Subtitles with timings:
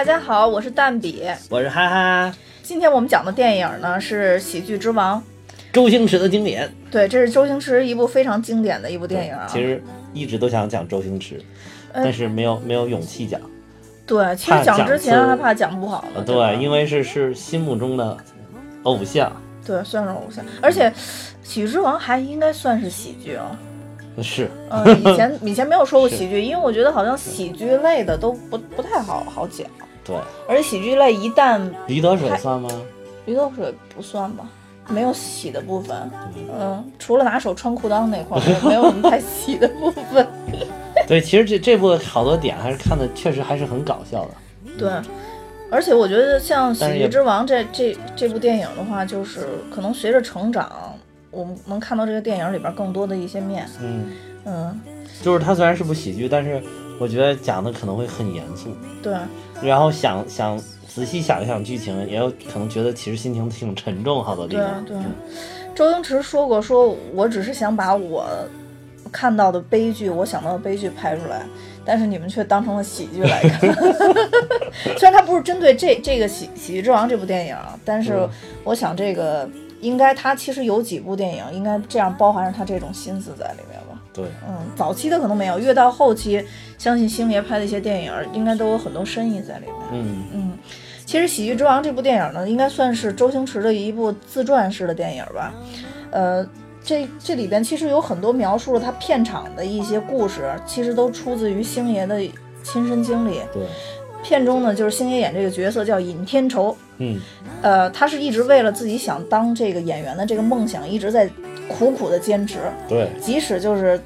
[0.00, 2.34] 大家好，我是蛋比，我是哈哈。
[2.62, 5.18] 今天我们讲的电影呢是《喜剧之王》，
[5.74, 6.72] 周星驰的经典。
[6.90, 9.46] 对，这是周星驰一部非常经典的一部电影啊。
[9.46, 11.38] 其实一直都想讲周星驰，
[11.92, 13.38] 呃但是没有没有勇气讲。
[14.06, 16.24] 对，其实讲之前还怕讲不好呢。
[16.24, 18.16] 对，因为是是心目中的
[18.84, 19.30] 偶像。
[19.66, 20.88] 对算是偶像，而且
[21.42, 23.54] 《喜剧之王》还应该算是喜剧啊。
[24.22, 29.66] 是，嗯，以前 以前没有说过喜剧，因为我觉得好像喜剧类的都不不太好好讲，
[30.10, 30.18] 对。
[30.48, 32.68] 而且喜剧类一旦驴得水算吗？
[33.26, 34.44] 驴得水不算吧，
[34.88, 35.96] 没有洗的部分。
[36.58, 40.26] 嗯，除了拿手穿裤裆那块儿，没有什么太洗的部分。
[41.06, 44.30] 对，其实这这部好多点还是看的确实还是很搞笑的。
[44.78, 44.90] 对，
[45.70, 50.70] 而且我觉得像《喜剧之王》这这这部电影的话，就是可能随着成长，
[51.30, 53.68] 我们能看到这个电影里边更多的一些面。
[53.80, 54.06] 嗯，
[54.44, 54.80] 嗯，
[55.22, 56.62] 就是它虽然是部喜剧，但是
[56.98, 58.68] 我觉得讲的可能会很严肃。
[59.02, 59.14] 对，
[59.62, 60.58] 然后想想
[60.88, 64.84] 仔细想一想剧情，也有可能觉得其实心情挺沉重，好多地对方。
[64.84, 64.96] 对。
[65.74, 68.26] 周星驰说过，说我只是想把我
[69.12, 71.42] 看到的悲剧，我想到的悲剧拍出来，
[71.84, 73.72] 但是你们却当成了喜剧来看。
[74.98, 78.28] 虽然他不是针对这这个喜《喜剧之王》这部电影啊，但是嗯
[78.64, 79.48] 我想这个
[79.80, 83.89] 应该他其实有几部电影应该这样包含着他这种心思在里面吧。
[84.12, 86.44] 对，嗯，早期的可能没有，越到后期，
[86.78, 89.74] 相信星爷拍的一些电影应该都有很多深意在里面。
[89.92, 90.58] 嗯，嗯，
[91.06, 95.54] 其实《喜剧之王》这部电影呢，应该算是周星驰的一部自传式的电影吧。
[96.10, 96.44] 呃，
[96.82, 102.20] 这这里边其实有很多描述了他片场的一些故事，其实都出自于星爷的
[102.64, 103.38] 亲身经历。
[103.52, 103.62] 对，
[104.24, 107.20] 片中呢，就是星爷演这个角色叫尹天仇，嗯，
[107.62, 111.30] 呃，他是一直为了自己想当这个演员的这个梦想，一直在
[111.78, 112.58] 苦苦的坚持，
[112.88, 113.08] 对。
[113.20, 113.98] 即使就是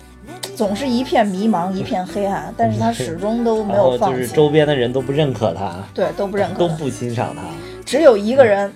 [0.55, 4.17] 总是一片迷茫、一片黑暗，但是他始终都没有放弃。
[4.21, 7.43] 就是周边的人都不认可他，对，都不认可都不欣赏他。
[7.85, 8.71] 只有一个人，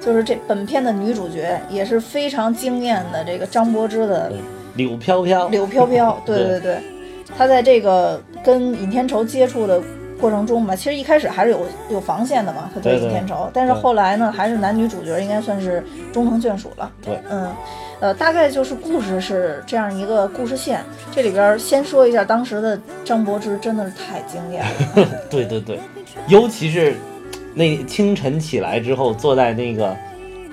[0.00, 4.32] 就是这本片的女主角，也是非常惊艳的这个张柏芝的，
[4.74, 6.20] 柳飘飘，柳飘飘。
[6.26, 6.78] 对对对对，
[7.36, 9.80] 她在这个跟尹天仇接触的
[10.20, 11.60] 过程中嘛，其实一开始还是有
[11.90, 15.82] 有防线的嘛，他对尹天仇，但是后来呢，还是男女主角应该算是
[16.12, 16.90] 终成眷属了。
[17.04, 17.48] 对，嗯。
[18.02, 20.84] 呃，大概就是故事是这样一个故事线。
[21.12, 25.08] 这里边先说一下，当时的张柏芝真的是太惊艳了。
[25.30, 25.78] 对对对，
[26.26, 26.96] 尤其是
[27.54, 29.96] 那清晨起来之后，坐在那个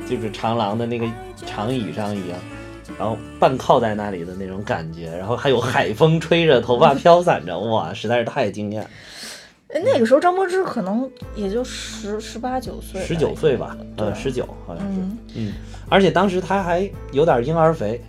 [0.08, 1.08] 就是长廊的那个
[1.44, 2.38] 长椅上一样，
[3.00, 8.84] 然后半靠在那里的那种感觉，然后还有海风吹着，头发飘散着，哇，实在是太惊艳。
[8.84, 8.90] 呃
[9.72, 15.54] 那个时候张柏芝可能也就十十八九岁，十九岁吧，对呃，十九好像是，嗯，嗯，
[15.88, 18.02] 而且当时她还有点婴儿肥，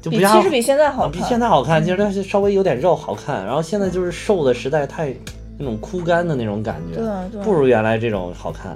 [0.00, 5.14] 就比其实比现在好啊，看，比现在好看，其实她是稍微有点肉好看，然后现在就是瘦的实在太
[5.58, 8.74] 那种枯干的那种感觉，对对，不如原来这种好看。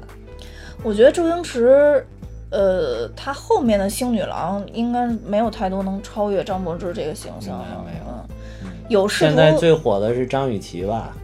[0.82, 2.04] 我觉得周星驰，
[2.50, 7.84] 呃，他后面的星女郎应该没有太多能超越张柏芝这个形象了，
[8.64, 11.16] 嗯，有试图现在最火的是张雨绮吧，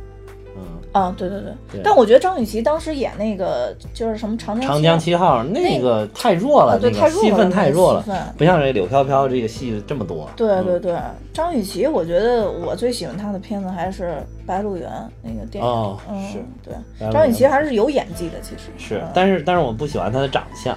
[0.58, 1.80] 嗯，啊，对对对，对。
[1.84, 8.04] 但我觉得张雨绮当时演那个就是什么长江长江七号那个太弱了，啊对太弱了个戏份太弱了
[8.36, 10.24] 不像这柳飘飘这个戏这么多。
[10.24, 10.34] 嗯。
[10.36, 10.78] 对对。
[10.80, 10.96] 对，
[11.32, 14.04] 张雨绮，我觉得我最喜欢她的片子还是
[14.46, 14.88] 《白鹿原》
[15.22, 15.98] 那个电影，
[16.32, 20.76] 是对张雨绮还是有演技的，其实是嗯，但是但是我不喜欢她的长相，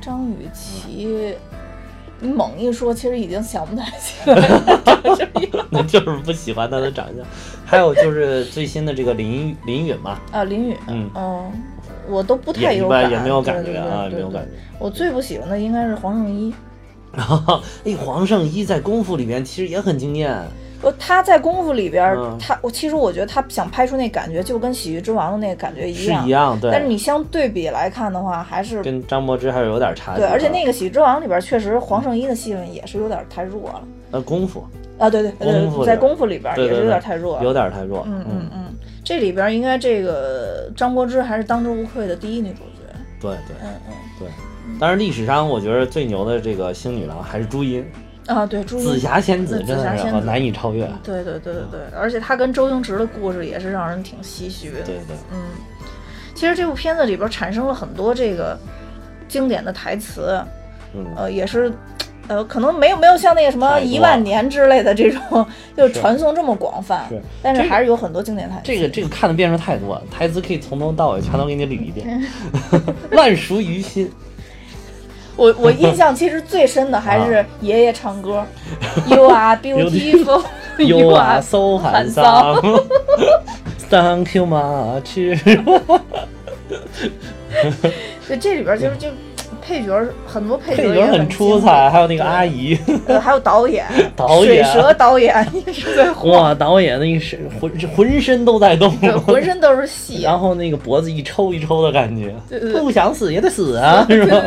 [0.00, 1.34] 张雨绮，
[2.20, 4.82] 你猛一说，其实已经想不太起来了。
[5.70, 7.24] 那就是不喜欢他的长相。
[7.64, 11.52] 还有就是最新的这个林林允嘛，啊，林允，嗯
[12.08, 14.50] 我都不太有感，般也没有感觉啊，没有感觉。
[14.78, 16.54] 我最不喜欢的应该是黄圣依，
[17.12, 20.32] 然后，哎，黄圣依在功夫里面其实也很惊艳，
[20.80, 26.22] 不，他在功夫里边他我其实我觉得他想拍出那感觉，就跟喜剧之王的那个感觉一样。
[26.22, 26.70] 是一样，对。
[26.70, 33.82] 但是你相对比来看的话，还是跟张柏芝还是有点差距对，而且那个喜剧之王里边确实黄圣依的戏份也是有点太弱了。
[34.12, 34.64] 呃功夫。
[34.98, 37.44] 啊，对对在功夫里边功夫里边儿对对也是有点太弱了。
[37.44, 38.64] 有点太弱，嗯嗯嗯，
[39.04, 42.98] 这里边应该这个张柏芝还是当之无愧的第一女主角。
[43.20, 43.56] 对对。
[43.62, 43.92] 嗯嗯。
[44.18, 44.28] 对。
[44.80, 47.84] 但是历史上我觉得最牛的这个星女郎还是朱茵，
[48.26, 50.84] 啊，对，紫霞仙子紫真的难以超越。
[51.02, 54.82] 对对对对对，而且他跟周星驰的故事也是让人挺唏嘘的。
[54.84, 55.38] 对对，嗯，
[56.34, 58.58] 其实这部片子里边产生了很多这个
[59.28, 60.40] 经典的台词，
[60.94, 61.72] 嗯，呃，也是。
[62.28, 65.46] 呃，可能没有没有像那个什么一万年之类的这种，
[65.76, 68.62] 就传颂这么广泛，是但是还是有很多经典台词。
[68.64, 72.20] 这个这个看的遍数太多了，台词可以从头到尾全都给你捋一遍，
[73.12, 74.10] 烂熟于心。
[75.36, 78.44] 我我印象其实最深的还是爷爷唱歌
[79.06, 80.42] ，You are beautiful,
[80.78, 82.82] You are so handsome。
[83.88, 85.38] Thank you much。
[88.28, 89.08] 就，这里边就是就
[89.62, 89.94] 配角
[90.26, 93.86] 很多配配角很出彩，还有那个阿姨，呃还有导演，
[94.16, 94.64] 导演。
[94.64, 100.22] 水蛇导演一直在晃，哇，导演那个是浑浑身都在动，对，浑身都是戏。
[100.22, 102.82] 然后那个脖子一抽一抽的感觉，对对对。
[102.82, 104.42] 不想死也得死啊，是吧？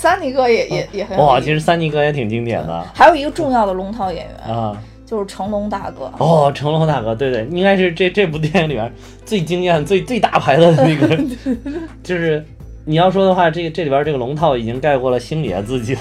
[0.00, 2.86] 三尼哥也也也很有哇，其实三尼哥也挺经典的。
[2.94, 4.82] 还有一个重要的龙套演员，啊。
[5.04, 6.10] 就是成龙大哥。
[6.18, 8.90] 哦，成龙大哥，对对，应该是这这部电影里边
[9.26, 11.20] 最惊艳、最最大牌的那个，
[12.02, 12.42] 就是
[12.84, 16.00] 你要说的话，这个这里边这个龙套已经盖过了星爷自己的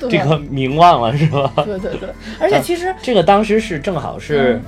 [0.00, 0.10] 对。
[0.10, 1.52] 这个名望了，是吧？
[1.66, 2.08] 对对对，
[2.40, 4.60] 而且其实这个当时是正好是，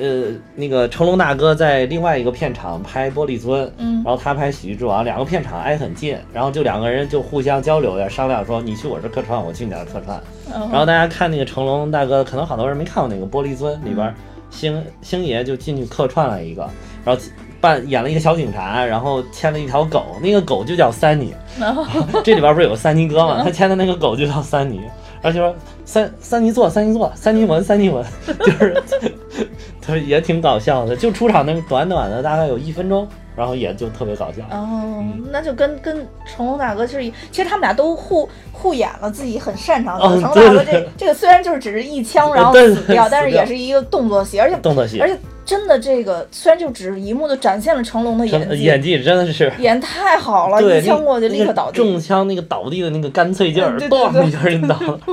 [0.00, 10.20] 呃，那个成龙大哥在另外一个片场拍《玻璃樽》，嗯然后他拍《喜剧之王》，两个片场挨很近，然后就两个人就互相交流呀，商量说你去我这客串，我去你那客串。
[10.54, 14.14] 嗯然后大家看那个成龙大哥，可能好多人没看过那个《玻璃樽》里边，
[14.50, 16.68] 星星爷就进去客串了一个，
[17.04, 17.20] 然后
[17.60, 21.34] 扮演了一个小警察，然后牵了一条狗，那个狗就叫三妮。
[21.58, 21.84] 然后
[22.22, 23.42] 这里边不是有个三尼哥吗？
[23.42, 24.80] 他牵的那个狗就叫三尼，
[25.20, 25.54] 然后就说
[25.86, 28.82] 三三尼座，三尼座，三尼闻，三尼闻，就是
[29.80, 33.06] 他也挺搞笑的，就出场那个短短的大概有一分钟，
[33.36, 34.42] 然后也就特别搞笑。
[34.50, 49.52] 哦，那就跟跟成龙大哥是一，其实他们俩都互互演了自己很擅长成龙大哥这这个虽然就是只是一枪然后死掉，但是也是一个动作戏，而且动作戏而，且真的这个虽然就只是一幕就展现了成龙的演技，演技真的是。
[49.60, 51.76] 演太好了，一枪过去立刻倒地。
[51.76, 55.00] 中枪那个倒地的那个干脆劲儿，嗯对对对咣一下就倒了。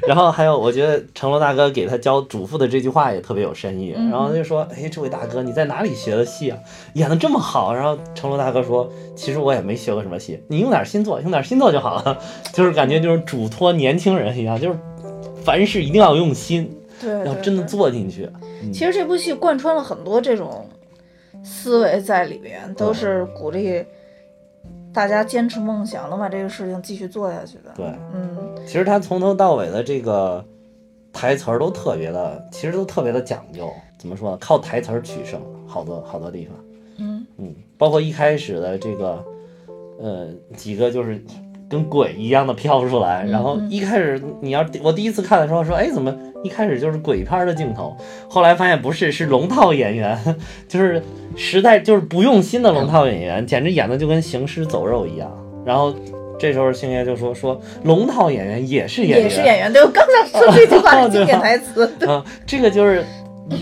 [0.08, 3.94] 然后还有，我觉得成龙大哥给他教嘱咐的这句话也特别有深意。
[3.96, 6.58] 嗯然后他就说：“哎，这位大哥，你在哪里学的戏啊？
[6.94, 12.18] 演的这么好。”然后成龙大哥说：“其实我也没学过什么戏，你用点心做，用点心做就好了。”
[12.52, 14.78] 就是感觉就是嘱托年轻人一样，就是
[15.44, 18.28] 凡事一定要用心，对，要真的做进去。
[18.72, 20.66] 其实这部戏贯穿了很多这种
[21.42, 23.84] 思维在里边，都是鼓励
[24.92, 27.72] 大家坚持梦想，能把这个事情继续做下去的。
[27.74, 28.36] 对，嗯，
[28.66, 30.44] 其实他从头到尾的这个
[31.12, 33.70] 台词儿都特别的，其实都特别的讲究。
[33.98, 34.38] 怎么说呢？
[34.40, 36.56] 靠台词儿取胜，好多好多地方。
[36.98, 39.24] 嗯嗯，包括一开始的这个，
[39.98, 41.24] 呃，几个就是
[41.72, 46.14] 跟鬼一样的飘出来，然后嗯一开始你要我第一次看的时候说，哎，怎么
[46.44, 47.96] 一开始就是鬼片儿的镜头？
[48.28, 50.18] 后来发现不是，是龙套演员，
[50.68, 51.02] 就是
[51.34, 55.32] 实在就是不用心的龙套演员，简直演的就跟行尸走肉一样。
[55.64, 55.94] 然后
[56.38, 59.72] 这时候星爷就说说龙套演员也是演员，也是演员。
[59.72, 61.90] 对我刚想说这句话是经典台词。
[61.98, 63.02] 对 啊，这个就是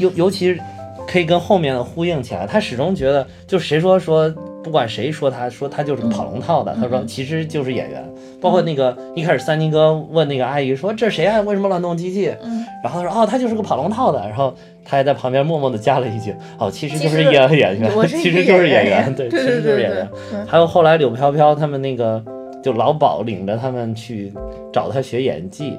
[0.01, 0.61] 尤尤其是
[1.07, 2.45] 可以跟后面的呼应起来。
[2.45, 8.05] 他始终觉得，就谁说说，不管谁说他说他就是个跑龙套的，他说其实就是演员。
[8.41, 11.41] 包括那个一开始三金哥问那个阿姨说这谁啊？
[11.43, 12.35] 为什么乱动机器？
[12.43, 14.19] 嗯，然后他说哦，他就是个跑龙套的。
[14.21, 20.09] 然后他还在旁边默默的加了一句哦，其实就是演演员，其实就是演员，对其实就是演员。
[20.47, 22.23] 还有后来柳飘飘他们那个，
[22.63, 24.33] 就老鸨领着他们去
[24.73, 25.77] 找他学演技，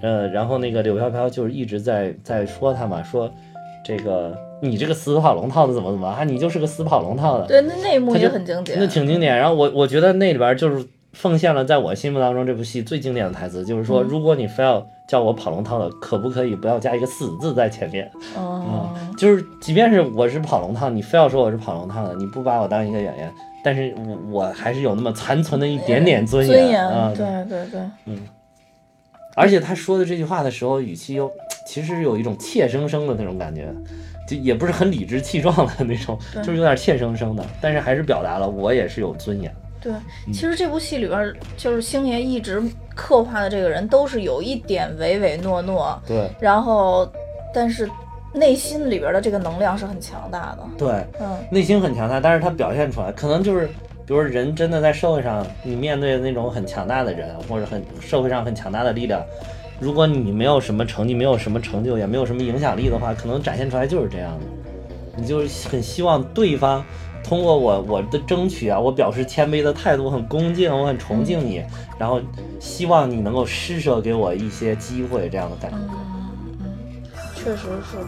[0.00, 3.28] 呃，然后那个柳飘飘就是一直在在说他嘛，说
[3.84, 8.78] 这个你这个死跑龙套的怎么怎么啊，你就是个死跑龙套的，对，那那一幕就也很经典。
[8.78, 9.36] 那挺经典。
[9.36, 18.10] 然后我我觉得那里边就是奉献了在我心目当中这部戏最经典的台词，就是说嗯如果你非要叫我跑龙套的，可不可以不要加一个死字在前面？
[18.36, 23.30] 哦，就是即便是我是跑龙套，你非要说我是跑龙套的，你不把我当一个演员，
[23.62, 27.12] 但是我我还是有那么残存的一点点尊尊严，啊。
[27.14, 28.18] 对对对，
[29.36, 31.30] 而且他说的这句话的时候，语气又
[31.66, 33.68] 其实有一种怯生生的那种感觉，
[34.26, 39.54] 就也不是很理直气壮的那种，就是有点怯生生的，但是还是表达了我也是有尊严。
[39.80, 39.92] 对，
[40.32, 42.62] 其实这部戏里边，就是星爷一直
[42.94, 46.30] 刻画的这个人，都是有一点唯唯诺诺，对。
[46.40, 47.06] 然后，
[47.52, 47.86] 但是
[48.32, 50.64] 内心里边的这个能量是很强大的。
[50.78, 53.66] 对，嗯，内心很强大，但是他表现出来，可能就是，
[54.06, 59.22] 比如说人真的在社会上，你面对那种很强大的人，或者很社会上很强大的力量，
[59.80, 64.46] 如果你没有什么成绩，没有什么成就，也没有什么影响力的话，可能展现出来就是这样的。
[65.16, 66.84] 你就是很希望对方
[67.22, 71.62] 通过我我的争取啊，我表示谦卑的态度，我很恭敬，我很崇敬你，
[71.98, 72.20] 然后
[72.58, 75.78] 希望你能够施舍给我一些机会，这样的感觉。
[77.36, 77.98] 确实是。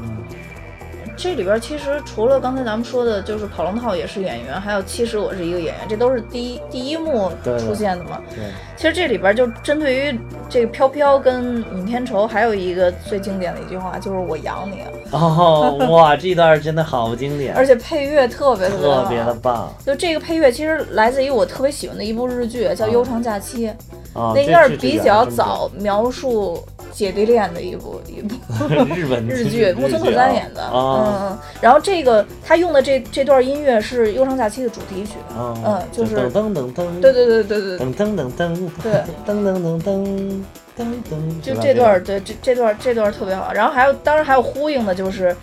[1.16, 8.20] 这里边其实除了刚才咱们说的，就是跑龙套也是演员，还有其实我是一个演员，这都是第一第一幕出现的嘛。
[8.28, 8.44] 对，
[8.76, 10.18] 其实这里边就针对于
[10.48, 19.72] 这个飘飘跟尹天仇，还有一个最经典的一句话，就是“我养你”，哦，哇，这段真的好经典，而且配乐特别特别特别的棒。
[19.84, 23.68] 就这个配乐其实来自于我特别喜欢的一部日剧，叫《啊悠长假期》，
[24.12, 24.32] 啊！
[24.34, 26.62] 那应该是比较早描述
[26.96, 28.34] 姐弟恋的一部一部。
[28.96, 30.62] 日本日剧，木村拓哉演的。
[30.72, 35.16] 嗯然后这个他用的这这段音乐是《忧伤假期》的主题曲。
[35.36, 38.92] 啊，嗯就是噔噔噔噔，对对对对对对，噔噔噔噔，对
[39.26, 40.42] 噔噔噔噔
[40.78, 43.52] 噔噔，就是这段儿，对这这段儿这段儿特别好。
[43.52, 45.36] 然后还有，当然还有呼应的，就是，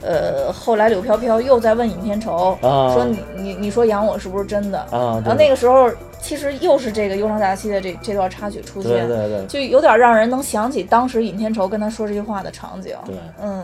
[0.00, 2.94] 呃，后来柳飘飘又在问尹天仇，啊。
[2.94, 4.78] 说你你你说养我是不是真的？
[4.90, 5.90] 啊，然后那个时候
[6.24, 12.96] 其实又是这个《忧伤假期》的这这段插曲出现，对对对就有点让人能想起当时尹天仇跟他说这句话的场景。
[13.04, 13.62] 对，嗯，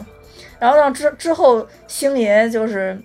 [0.59, 2.99] 然后让之之后星爷就是。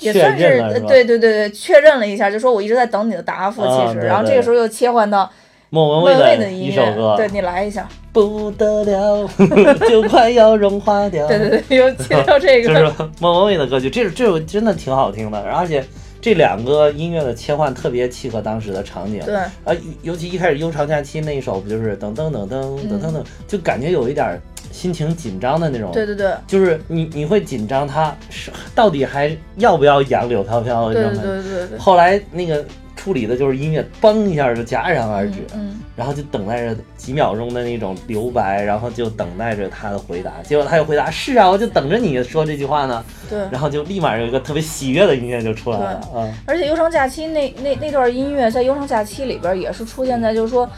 [0.00, 3.62] 也算是是对对对对，确认了一下，就说我一直在等你的答复。
[3.62, 5.30] 啊其实，然后这个时候又切换到
[5.70, 7.88] 莫文蔚的音一首歌乐，，对你来一下。
[8.12, 9.28] 不得了，
[9.88, 11.26] 就快要融化掉。
[11.30, 15.82] 对对对，又切到这个， 就是莫文蔚的歌曲，这这首真的挺好听的，而且
[16.24, 19.20] 这两个音乐的切换特别契合当时的场景。
[19.26, 24.40] 对啊，尤其一开始《悠长假期》那一首，不就是噔噔噔噔噔噔噔，嗯就感觉有一点
[24.72, 25.92] 心情紧张的那种。
[25.92, 30.88] 对对对就是你你会紧张，他是到底还要不要养柳飘飘？
[30.88, 31.20] 你知道吗？
[31.22, 32.64] 对对对，后来那个
[32.96, 40.32] 处理的就是音乐，嘣一下就戛然而止，嗯，然后就等待着几秒钟的那种留白，然后就等待着他的回答。
[40.42, 43.38] 结果他又回答：“是啊，我就等着你说这句话呢。”对。
[43.50, 46.00] 然后就立马有一个特别喜悦的音乐就出来了。
[46.14, 50.68] 嗯，而且《忧伤假期》那那那段音乐在《忧伤假期》里边也是出现在就是说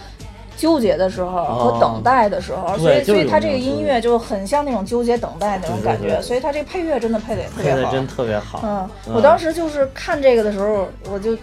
[0.57, 7.81] 纠结的时候和等待的时候，所以所以他这个音乐就很像那种纠结等待那种感觉，对对对所以他这个配乐真的配的也特配别好。
[7.83, 8.61] 的真特别好。
[8.65, 11.37] 嗯，嗯我当时就是看这个的时候，我就，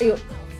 [0.00, 0.14] 哎呦。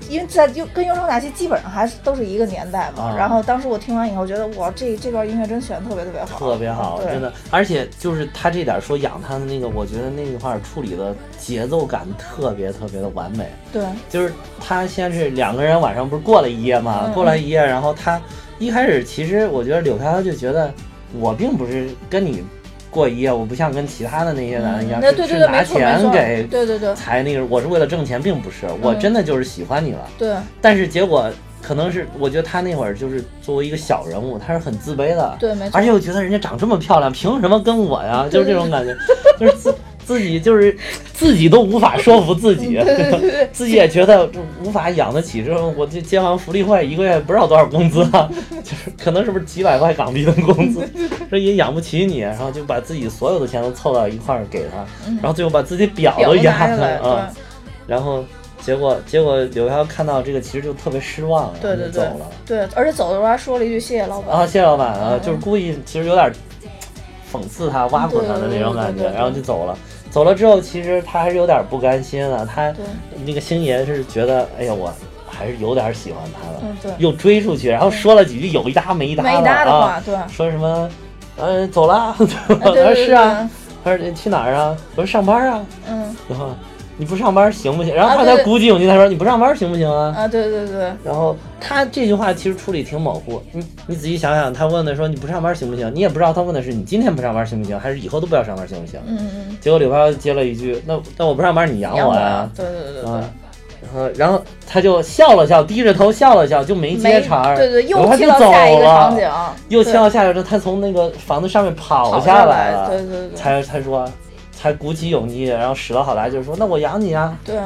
[0.09, 3.15] 因为在忧跟《忧伤假期》基本上还是都是一个年代嘛，啊。
[3.19, 7.13] 然后当时我听完以后觉得哇，这这段音乐真选的特别特别好，特别好，对。
[7.13, 13.51] 真的，而且就是他这点说养他的那个，我觉得那一块儿处理的节奏感特别特别的完美。
[13.71, 13.83] 对。
[14.09, 18.23] 就是他先是两个人晚上不是过了一夜嘛，嗯过了一夜，然后他
[18.59, 20.73] 一开始其实我觉得柳飘飘就觉得
[21.19, 22.43] 我并不是跟你
[22.91, 30.09] 过一夜，我不像跟其他的那些男的一样，是是对对对，没拿钱给对对对才那个，我是为了挣钱，并不是，我嗯真的就是喜欢你了。
[30.17, 31.31] 对但是结果
[31.61, 35.85] 可能是我觉得他那会儿就是作为一个小人物，他是很自卑的，对，没错而。
[35.85, 38.27] 且我觉得人家长这么漂亮，凭什么跟我呀？
[38.31, 38.97] 就是这种感觉，
[39.39, 39.75] 就是自
[40.09, 40.75] 自己就是
[41.13, 42.81] 自己都无法说服自己，
[43.53, 44.27] 自己也觉得
[44.65, 45.45] 无法养得起。
[45.45, 48.27] 之后我这接完福利会，一个月不知道多少工资啊，
[48.65, 50.81] 就是可能是不是几百块港币的工资，
[51.31, 54.79] 这也养不起你，然后就把自己所有的钱都凑到一块儿给他，
[55.17, 57.33] 然后最后把自己表都压下来，了啊，
[57.87, 58.25] 然后
[58.63, 62.31] 结果结果柳飘看到这个，其实就特别失望，对对对走了。
[62.47, 64.39] 对，而且走的时候还说了一句谢谢老板。
[64.39, 66.33] 啊，谢谢老板啊，嗯就是故意，其实有点
[67.31, 69.77] 讽刺他、挖苦他的那种感觉，然后就走了。
[70.11, 72.47] 走了之后，其实他还是有点不甘心的。
[72.47, 72.73] 他
[73.25, 74.93] 那个星爷是觉得，哎呀，我
[75.29, 79.23] 还是有点喜欢他的，嗯，对，又追出去，然后说了几句有一搭没一搭
[79.65, 80.91] 的啊，说什么，
[81.37, 82.15] 嗯，走了，
[82.61, 83.49] 他说是啊，
[83.85, 84.77] 他说你去哪儿啊？
[84.97, 86.17] 我说上班啊，嗯。
[86.29, 86.51] 然后
[86.99, 87.95] 你不上班行不行？
[87.95, 90.13] 然后他才鼓起勇气，他说你不上班行不行啊？
[90.17, 95.91] 啊，对对对，然后他这句话其实处理挺模糊，你你仔细想想，他问的说你不上班行不行？
[95.95, 99.01] 你也不知道他问的是你今天不上班行不行，还是以后都不要上班行不行？
[99.07, 103.11] 嗯嗯结果柳飘接了一句，那那我不上班你养嗯，我呀呀？，对对对对。
[103.11, 103.25] 啊，
[103.81, 113.37] 然后然后他就笑了笑，低着头笑了笑，就没，接茬儿，对对，又切到下一个场了，景，对又切到下一个，他从那个房子上面跑跑下来了，对对对。
[113.37, 114.05] 才才说，
[114.59, 117.37] 才鼓起勇气，然后使了好大劲儿说，那我养你啊。
[117.45, 117.57] 对。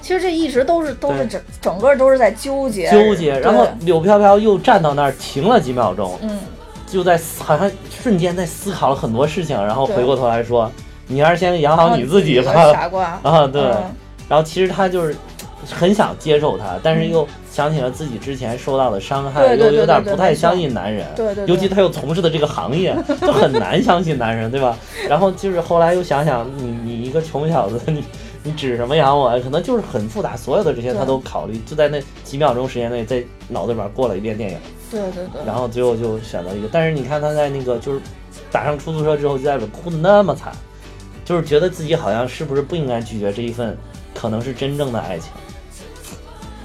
[0.00, 6.40] 其实这一直都是都是整整个都是在纠结纠结，然后柳飘飘又站到那儿停了几秒钟，嗯，
[6.88, 10.68] 就在好像瞬间在思考了很多事情，然后回过头来说
[11.06, 12.72] ：“你还是先养好你自己个吧。
[12.72, 13.62] 傻瓜”啊，对。
[13.62, 13.94] 嗯
[14.28, 15.14] 然后其实他就是
[15.70, 21.06] 很想接受他，但是又想起了自己之前受到的伤害，又有点不太相信男人。
[21.14, 24.76] 对对，尤其他又从事的这个行业， 就很难相信男人，对吧？
[25.08, 28.02] 然后就是后来又想想，你你一个穷小子，你
[28.42, 29.38] 你指什么养我？
[29.40, 34.58] 可能就是很复杂，所有的这些他都考虑，就在那几秒钟时间内，在脑子里边过了一遍电影。
[34.90, 36.68] 对对对，然后最后就选择一个。
[36.70, 38.00] 但是你看他在那个就是
[38.50, 40.52] 打上出租车之后，就在里边哭的那么惨，
[41.24, 43.74] 就是觉得自己好像是不是不应该拒绝这一份
[44.14, 45.30] 可能是真正的爱情。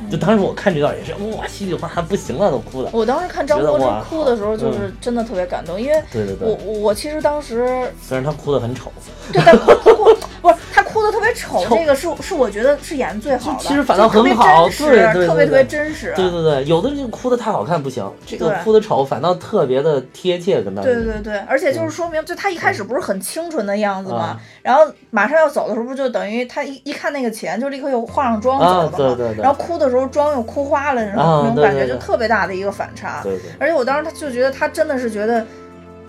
[0.10, 2.90] 就当时我看这段也是，哇，稀里哗啦不行了，都哭的。
[2.94, 8.92] 我当时看张柏芝哭的时候，就是真的特别感动，因为对对我对，我我其实当时虽然他哭得很丑，
[9.32, 11.76] 对但哭他哭不是他哭的特别丑丑。
[11.76, 16.14] 这个是是我觉得是演的最好的，其实反倒就特别很好真实对对对特别特别真实。
[16.16, 18.64] 对对对，有的就哭的太好看不行，这个对。
[18.64, 29.44] 哭的丑反倒特别的贴切，跟他对对对，而且就是说明，就他一开始不是很清纯的样子嘛啊，然后马上要走的时候，不就等于他一一看那个钱，就立刻又化上妆啊走了嘛，对对对。
[29.44, 33.22] 然后哭的时候妆又哭花了，然后啊那种感觉就特别大的一个反差。
[33.24, 35.46] 对对，而且我当时他就觉得他真的是觉得，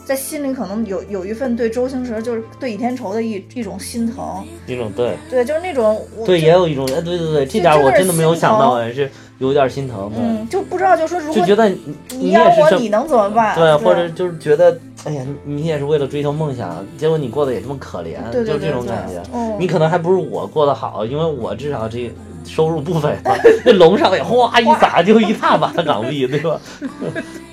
[0.09, 11.69] 在心里可能有有一份对周星驰就是对倚天仇的一一种心疼，一种对对，就是那种对，也有一种哎，对对对，这点我真的没有想到，疼哎，是有点心疼的，嗯，就不知道就说如果就觉得
[12.09, 13.55] 你要我，也是你能怎么办？
[13.55, 19.23] 对，或者就是觉得，哎呀，你你也是为了追求梦想，结果你过得也这么可怜，对对就这种感觉。
[19.35, 22.11] 嗯你可能还不如我过得好，因为我至少这
[22.47, 26.59] 收入不菲嘛，那龙上也哗一撒就一大把港币，对吧？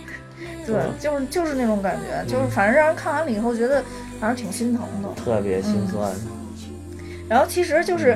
[0.65, 3.83] 对，嗯就是就是那种感觉，就是反正让人看完了以后觉得
[4.19, 5.09] 反正挺心疼的。
[5.21, 6.11] 特别心酸。
[7.27, 8.15] 然后其实就是，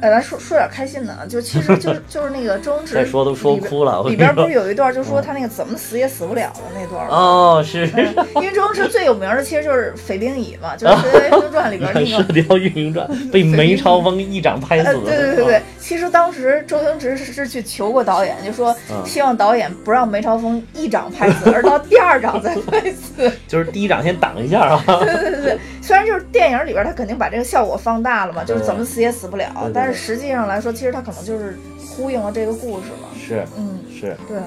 [0.00, 7.14] 呃，咱说说点开心的啊，就其实就是 就是那个周星驰再说都说哭了，里边不是有一段就说他那个怎么死也死不了的那段吗？
[7.14, 12.22] 哦，是嗯因为周星驰最有名的其实就是《匪兵乙》嘛，就是 《射雕英雄传》里边那个《射。
[12.32, 14.92] 雕英雄传》被 梅超风一掌拍死。
[15.04, 23.32] 对对对对啊，，其实当时周星驰是是去求过导演，就说嗯希望导演不让梅超风一掌拍死，而到第二掌再拍死。
[23.48, 24.84] 就是第一掌先挡一下啊。
[24.86, 33.08] 对对对对，虽然就是电影里边他肯定把这个效果放大了嘛，就是怎么死也死不了但是实际上来说，其实他可能就是呼应了这个故事嘛。
[33.18, 34.38] 是嗯，是，对，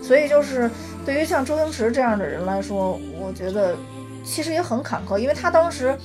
[0.00, 0.70] 所以就是
[1.04, 3.74] 对于像周星驰这样的人来说，我觉得
[4.24, 5.96] 其实也很坎坷，因为他当时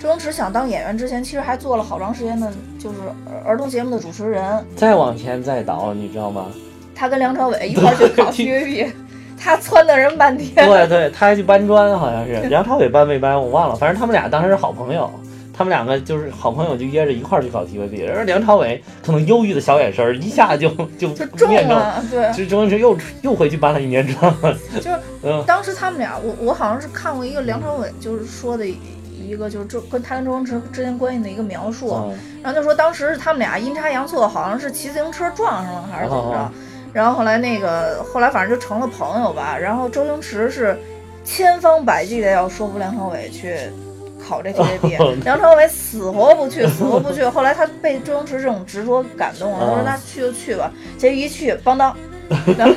[0.00, 2.96] 周星驰想当演员之前，其实还做了好长时间的，就是
[3.44, 4.42] 儿童节目的主持人。
[4.74, 6.46] 再往前再倒，你知道吗？
[6.94, 8.90] 他跟梁朝伟一 块儿去考 TVB，
[9.38, 10.66] 他撺掇人半天。
[10.66, 15.10] 对对，他还去搬砖，好像是梁朝伟搬没搬我忘了，反正他们俩当时是好朋友，
[15.52, 18.06] 他们两个就是好朋友，就约着一块儿去考 TVB。
[18.06, 24.56] 然后梁朝伟可能忧郁的小眼神儿一下就就就中面，了，对，就周星驰又又回去搬了一年砖了。
[24.76, 28.66] 就是嗯当时他们俩，我我好像是看过一个梁朝伟就是说的
[29.26, 36.50] 一个就是周跟他跟周星驰之间关系的一个描述，嗯然后就说当时他们俩阴差阳错，好像是骑自行车撞上了还是怎么着，哦
[36.92, 39.56] 然后后来那个后来反正就成了朋友吧。
[39.56, 40.76] 然后周星驰是
[41.22, 43.56] 千方百计的要说服梁朝伟去
[44.26, 47.22] 考这 TVB，梁朝伟死活不去，死活不去。
[47.24, 50.72] 后来他被周星驰这种执着感动了，他说哦那去就去吧。
[50.98, 51.94] 结果一去，邦当，
[52.58, 52.68] 梁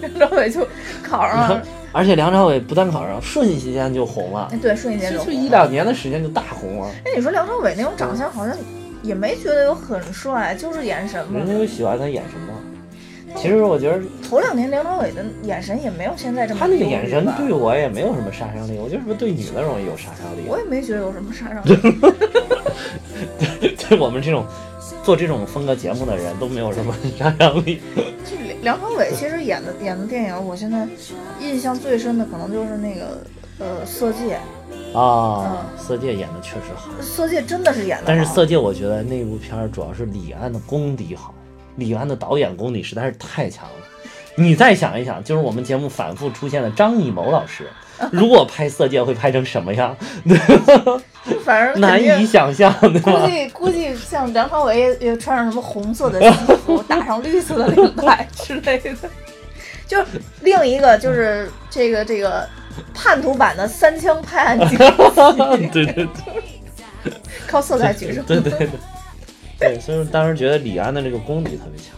[0.00, 0.66] 梁朝伟就
[1.02, 1.62] 考上了。
[1.92, 6.88] 而且梁朝伟不但考上，瞬息间就红了，哎，对，瞬间就就一两年的时间就大红了。
[7.04, 8.56] 哎，你说梁朝伟那种长相好像
[9.02, 11.46] 也没觉得有很帅，就是眼神嘛人。
[11.46, 12.54] 家就喜欢他眼神嘛。
[13.36, 20.42] 其实我觉得头两年梁朝伟的眼神也没有现在这么他那个眼神对我也没有什么杀伤力，我觉得是不是对女的容易有杀伤力？
[20.48, 21.76] 我也没觉得有什么杀伤力。
[23.88, 24.44] 对我们这种
[25.02, 27.80] 做这种风格节目的人都没有什么杀伤力。
[28.62, 30.86] 梁朝伟其实演的演的电影，我现在
[31.40, 33.22] 印象最深的可能就是那个
[33.58, 34.38] 呃《色戒》，
[34.98, 41.34] 啊，色戒演的确实好，《色戒》真的是演的，但是《色戒》我觉得那部片儿主要是李安的功底好，
[41.76, 43.74] 李安的导演功底实在是太强了。
[44.36, 47.66] 你再想一想，就是我们节目反复出现的张艺谋老师，
[48.12, 49.96] 如果拍《色戒》会拍成什么样？
[51.44, 53.26] 反正难以想象，对估？
[53.26, 58.90] 计估计像梁朝伟也也穿上什么红色的西服，打上绿色的领带之类的。
[59.86, 60.02] 就
[60.42, 62.48] 另一个就是这个这个
[62.94, 66.08] 叛徒版的三枪拍案惊奇，对对对
[67.46, 68.24] 靠色彩取胜。
[68.24, 68.68] 对对对。
[69.58, 71.94] 对，所以说当时觉得李安的这个功底特别强，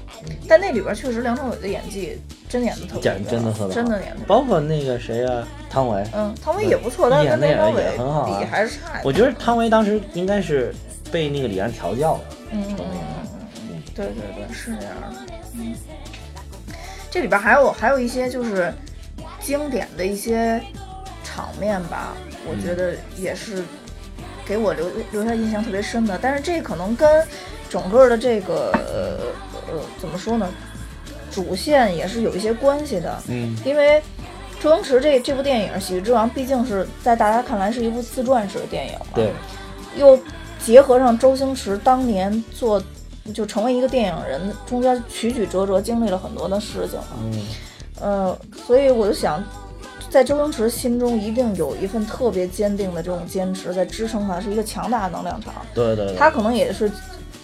[0.48, 4.24] 但那里边确实梁朝伟的演技真演的特别演好，真的特别好真的演的。
[4.26, 9.00] 包括那个谁啊，汤唯，嗯，汤唯也不错，但是跟梁朝伟很好啊比还是差。
[9.04, 10.74] 我觉得汤唯当时应该是
[11.10, 12.24] 被那个李安调教的。
[12.50, 15.32] 嗯嗯嗯嗯嗯，对对对，是这样的。
[15.54, 15.74] 嗯，
[17.10, 18.72] 这里边还有还有一些就是
[19.40, 20.60] 经典的一些
[21.24, 22.14] 场面吧，
[22.46, 23.62] 我觉得也是
[24.44, 26.18] 给我留留下印象特别深的。
[26.20, 27.26] 但是这可能跟
[27.70, 29.32] 整个的这个呃
[29.72, 30.48] 呃怎么说呢，
[31.30, 33.22] 主线也是有一些关系的。
[33.28, 34.02] 嗯，因为
[34.60, 39.32] 周星驰这这部电影《喜剧之王》毕竟是在大家看来是一部自传式的电影嘛，对，
[39.96, 40.18] 又
[40.64, 42.80] 结合上周星驰当年做
[43.34, 47.42] 就成为一个电影人，中间曲曲折折经历了很多的事情嘛，嗯，
[48.00, 49.42] 呃，所以我就想，
[50.10, 55.54] 在周星驰心中一定有一份特别坚定的这种坚持在支撑他，是一个强大的能量场。
[55.74, 56.90] 对对对，他可能也是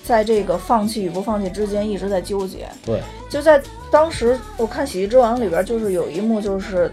[0.09, 2.67] 在这个放弃与不放弃之间一直在纠结。
[2.83, 6.91] 对，就在当时我看《喜剧之王》里边，就是有一幕，就是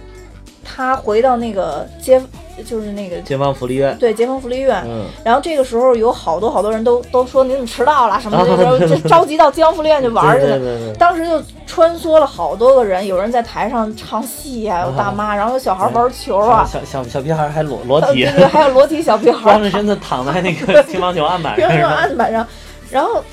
[0.65, 2.21] 他回到那个街
[2.65, 4.83] 就是那个解放福利院，对街坊福利院。
[4.85, 10.57] 嗯，然后这个时候有好多好多人都都说你怎么迟到了什么的，啊就着急到解放福利院去玩去了。
[10.57, 22.45] 对对对对，当时就穿梭了好多个人，有人在台上唱戏呀、有大妈，然后有小孩玩球啊，小小小屁孩还裸裸体呃对，对，还有裸体小屁孩光着身子躺在那个乒乓球案板乒乓球，案板上，
[22.91, 23.23] 然后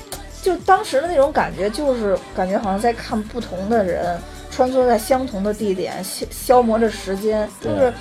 [0.41, 4.17] 就当时的那种感觉，就是感觉好像在看不同的人
[4.51, 7.93] 穿梭在相同的地点，消消磨着时间，就是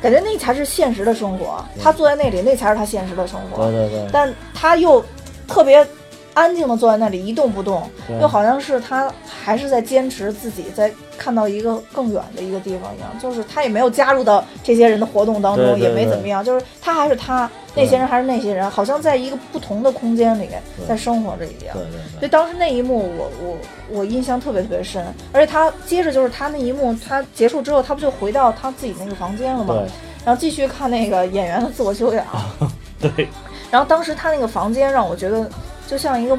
[0.00, 1.64] 感觉那才是现实的生活。
[1.82, 3.88] 他坐在那里，那才是他现实的生活对。
[3.88, 5.04] 对对，但他又
[5.46, 5.86] 特别
[6.34, 20.48] 安静的坐在那里一动不动，又好像是他还是在坚持自己在看到一个更远的一个地方一样，就是他也没有加入到这些人的活动当中，对对也没怎么样，就是他还是他，那些人还是那些人，好像在一个不同的空间里
[20.88, 21.82] 在生活着一样对。
[21.82, 29.74] 对所以，当时那一幕我，我我印象特别特别深，而且他接着就是他那一幕，他结束之后，他不就回到他自己那个房间了吗？
[29.74, 29.88] 对
[30.24, 32.24] 然后继续看那个演员的自我修养。
[33.00, 33.28] 对，
[33.70, 35.48] 然后当时他那个房间让我觉得
[35.86, 36.36] 就像一个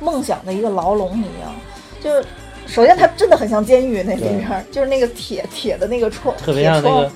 [0.00, 1.54] 梦想的一个牢笼一样，
[2.02, 2.24] 就是
[2.70, 7.10] 首先它真的很像监狱那里边，就是那个铁铁的那个窗，特别像那个，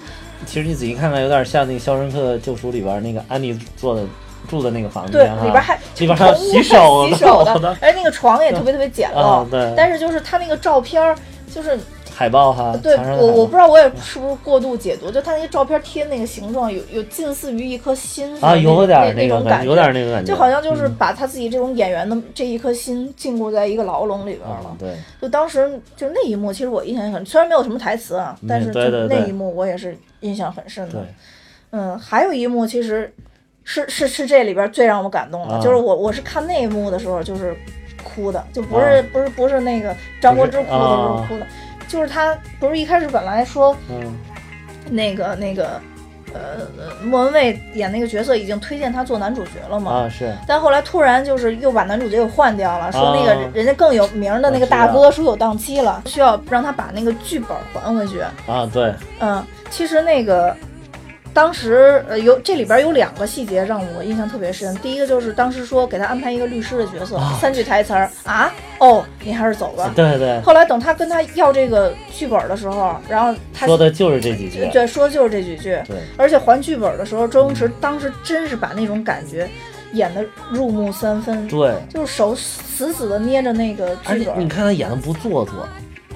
[0.44, 4.02] 其实你仔细看看，有点像那个《肖申克救赎》里边那个安妮做的
[4.48, 7.58] 住的那个房子对里边还里边还有 洗手洗手的。
[7.60, 9.72] 的， 而且那个床也特别特别简陋啊，对。
[9.76, 11.14] 但是就是他那个照片，
[11.54, 11.78] 就是
[12.14, 20.94] 海报哈，对我我不知道我也是不是过度解读，就他那个照片贴那个形状有有近似于一颗心啊，那有点那那种感有点那个感觉，就好像就是嗯。
[20.96, 24.64] 把他自己这种演员的这一颗心禁锢在一个牢笼里边了。
[24.70, 31.00] 嗯对，就当时就那一幕，其实我印象很，虽然没有什么台词啊，嗯但是就那一幕我也是印象很深的对。
[31.72, 33.12] 嗯，还有一幕其实
[33.64, 35.60] 是是是这里边最让我感动的，啊。
[35.60, 37.54] 就是我我是看那一幕的时候就是
[38.02, 41.46] 哭的，就不是、啊不是不是那个张柏芝哭的，啊不是哭的，
[41.88, 44.16] 就是他不是一开始本来说嗯。
[44.90, 45.80] 那个那个
[46.34, 53.50] 呃呃莫文蔚演那个角色已经推荐他做男主角了嘛，啊是，但后来突然就是又把男主角给换掉了，说那个啊。
[53.54, 58.20] 人家更有名的那个大哥说有档期了，需要让他把那个剧本还回去。
[58.46, 60.54] 啊对，嗯，其实那个
[61.34, 69.92] 当时呃有这里边有两个细节让我印象特别深，第一个就是当时说给他安排一个律师的角色，啊三句台词儿啊，哦，你还是走吧。
[69.94, 75.96] 对对，后来等他跟他要这个剧本的时候，然后他说的就是这几句，对说的就是这几句，对。
[76.16, 79.48] 而且还剧本的时候，周星驰当时真是把那种感觉
[79.92, 84.48] 演得入木三分，对，就是手死死的捏着那个而且你。
[84.48, 85.68] 看他演的不做作，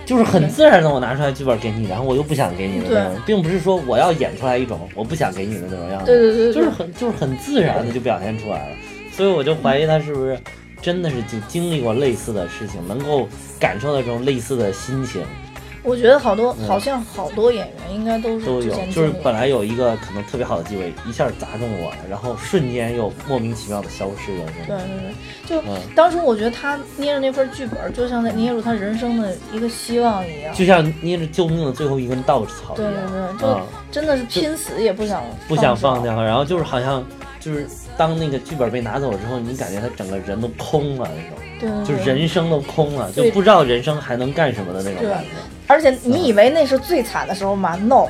[0.09, 8.77] 就是很自然的，我拿出来剧本给你，然后我又不想给你的那种，并不是说我要演出来一种我不想给你的那种样子，对对对，对就是很就是很自然的就表现出来了，
[9.13, 10.39] 所以我就怀疑他是不是
[10.81, 13.29] 真的是经经历过类似的事情，能够
[13.61, 15.21] 感受到这种类似的心情
[15.83, 16.67] 我觉得好多嗯。
[16.67, 25.13] 好像好多演员应该都是都有，就是本来有一个可能特别好的机会，一下砸中我了，然后瞬间又莫名其妙的消失了，对，对对，
[25.47, 30.55] 就嗯，当时我觉得他捏着那份剧本，就像在捏住他人生的一个希望一样。
[30.55, 32.93] 就像捏着救命的最后一根稻草一样，
[33.39, 33.61] 对对，对就
[33.91, 36.03] 真的是拼死也不想不想放。
[36.03, 37.03] 掉，然后就是好像
[37.41, 45.31] 就是当那个剧本被拿走之后，你感觉他整个人都空了那种，对对对，就是人生都空了，就不知道人生还能干什么的那种对感觉。
[45.69, 48.07] 而且你以为那是最惨的时候吗？No，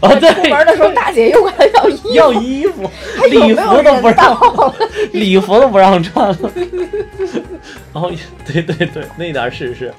[0.00, 0.32] 啊对。
[0.32, 4.72] 出门的时候，大姐又管他要衣服，要衣服，还礼服都不让，
[5.12, 6.50] 礼服都不让穿了。
[7.92, 8.10] 然后，
[8.46, 9.92] 对对对，那点儿是是，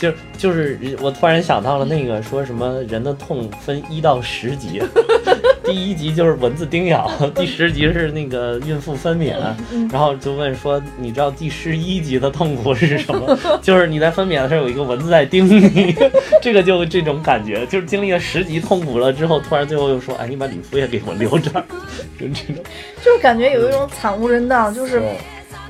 [0.00, 4.82] 就就是我突然想到了那个说什么人的痛分一到十级，
[5.62, 9.34] 第一集就是蚊子叮咬，第十集是那个孕妇分娩，
[9.70, 13.38] 嗯然后就问说你知道第十一集的痛苦是什么？
[13.60, 15.94] 就是你在分娩的时候有一个蚊子在叮你，
[16.40, 21.62] 这个就这种感觉，就是经历了十级痛苦了之后，突然最后又说，哎，你把礼服也给我留这儿，
[22.18, 22.64] 就这种。
[23.04, 25.16] 就是感觉有一种惨无人道，就是对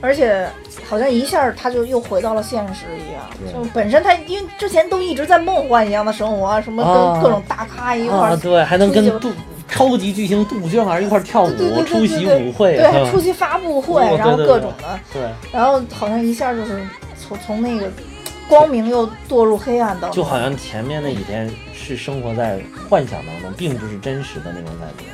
[0.00, 0.48] 而且
[0.88, 7.14] 好像一下他就又回到了现实一样，就本身他因为之前都一直在梦幻一样的生活啊，什么啊。
[7.14, 8.36] 跟各种大咖一块啊，儿。
[8.36, 9.30] 对，还能跟杜
[9.68, 16.80] 超级巨星杜鹃儿一块儿跳舞对对对，出席舞会，对，还出席发布会，哦然后各种的，对，然后好像一下就是
[17.16, 17.88] 从从那个
[18.48, 22.58] 光明又堕入黑暗当中，就好像前面那几天是生活在
[22.88, 25.04] 幻想当中，并不是真实的那种感觉。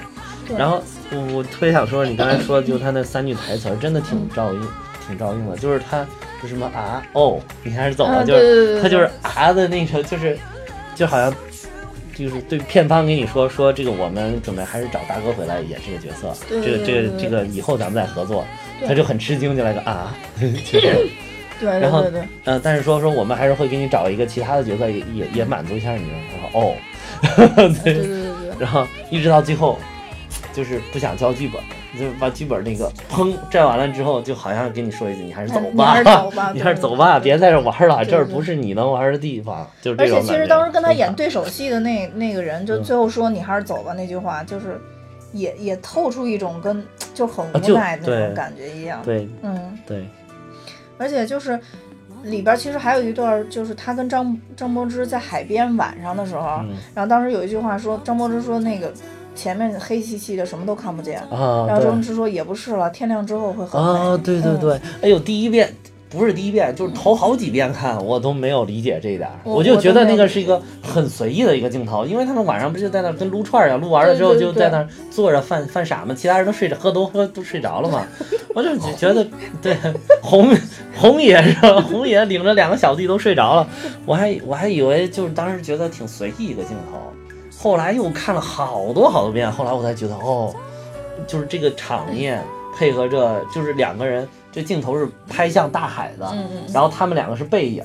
[0.47, 0.57] 对。
[0.57, 4.69] 然后我我特别想说，你刚才说就他那三句台词儿真的挺照应，
[5.07, 5.57] 挺照应的。
[5.57, 6.07] 就是他
[6.43, 10.39] 就什么啊哦，你还是走了，嗯就是他就是啊的那个，就是
[10.95, 11.33] 就好像
[12.15, 18.45] 就是对片方跟你说说这个我们准备还是找大哥回来演这个角色，这个这个这个以后咱们再合作，
[18.87, 21.07] 他就很吃惊，就来个啊，就是
[21.59, 22.11] 对然后对。
[22.11, 26.75] 对对，呃，但是说说我们还是会给你找一个其他的角色也也也满足一下你，然后哦，
[27.83, 29.79] 对对对对对， 然后一直到最后，
[30.57, 31.61] 就是不想交剧本，
[32.01, 40.19] 就把剧本那个砰拽完了之后，就好像跟你说一句，你还是走吧，哎你还是走吧 别在这玩了，这儿不是你能玩的地方，就是而且。
[40.23, 42.83] 其实当时跟他演对手戏的那那个人，就嗯。
[42.83, 44.81] 最后说你还是走吧那句话，就是
[45.33, 49.03] 也也透出一种跟就很无奈那种感觉一样。
[49.05, 49.29] 对。
[49.43, 50.09] 嗯，对，
[50.97, 51.61] 而且就是
[52.23, 56.71] 里边其实还有一段，就是他跟张张柏芝在海边晚上的时候，嗯。
[56.95, 58.91] 然后当时有一句话说，张柏芝说那个
[59.37, 61.21] 前面黑漆漆的，什么都看不见。
[61.31, 65.73] 啊，然后周星驰说也不是了，天亮之后会很啊，对对对，哎呦，第一遍。
[66.09, 78.07] 不是第一遍，就是头好几遍看，我都没有理解这一点儿，我就觉得那个是一个很随意的一个镜头，因为他们晚上不就在那儿跟撸串儿一样，撸完了之后就在那儿坐着犯犯傻嘛，其他人都睡着，喝多喝都睡着了嘛，
[78.55, 79.27] 我就觉得
[79.61, 79.77] 对
[80.23, 80.57] 红
[80.97, 81.81] 红爷是吧？
[81.83, 83.69] 红爷领着两个小弟都睡着了，
[84.07, 86.99] 我还我还以为就是当时觉得挺随意一个镜头，
[87.59, 90.55] 后来又看了好多好多遍，后来我才觉得哦，
[91.27, 92.45] 就是这个场面
[92.77, 97.85] 配合着就是两个人，这镜头是拍向大海的，嗯嗯然后他们两个是背影，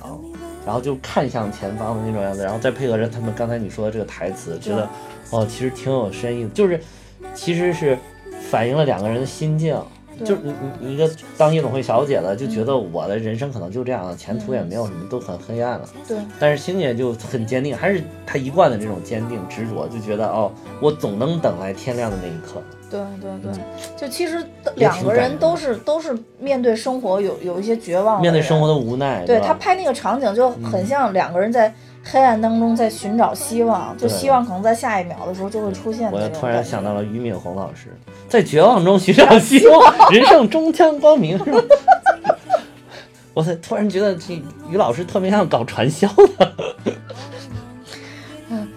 [0.66, 4.88] 然后就看向前方的那种样子，然后再配合着他们刚才你说的这个台词，觉得
[5.30, 6.80] 哦，其实挺有深意的，就是
[7.34, 7.98] 其实是
[8.50, 9.76] 反映了两个人的心境。
[10.22, 10.28] 对。
[10.28, 15.88] 就是你你你一个当夜总会小姐的，就觉得我的人生可能就这样了，前途也没有什么，都很黑暗了。
[16.08, 22.62] 对，但是星姐就很坚定，还是她一贯的这种坚定执着，就觉得哦，我总能等来天亮的那一刻。
[22.90, 23.54] 对对对，
[23.96, 31.74] 就其实两个人都是都是面对生活有有一些绝望，面对生活的无奈，对他拍那个场景就很像两个人在
[32.04, 37.96] 黑暗当中在寻找希望，就希望可能在下一秒的时候就会出现我那种突然想到了俞敏洪老师，
[38.28, 41.62] 在绝望中寻找希望，人生终将光明，是吧？
[43.34, 44.34] 我才突然觉得这
[44.70, 46.54] 于老师特别像搞传销的，
[48.50, 48.68] 嗯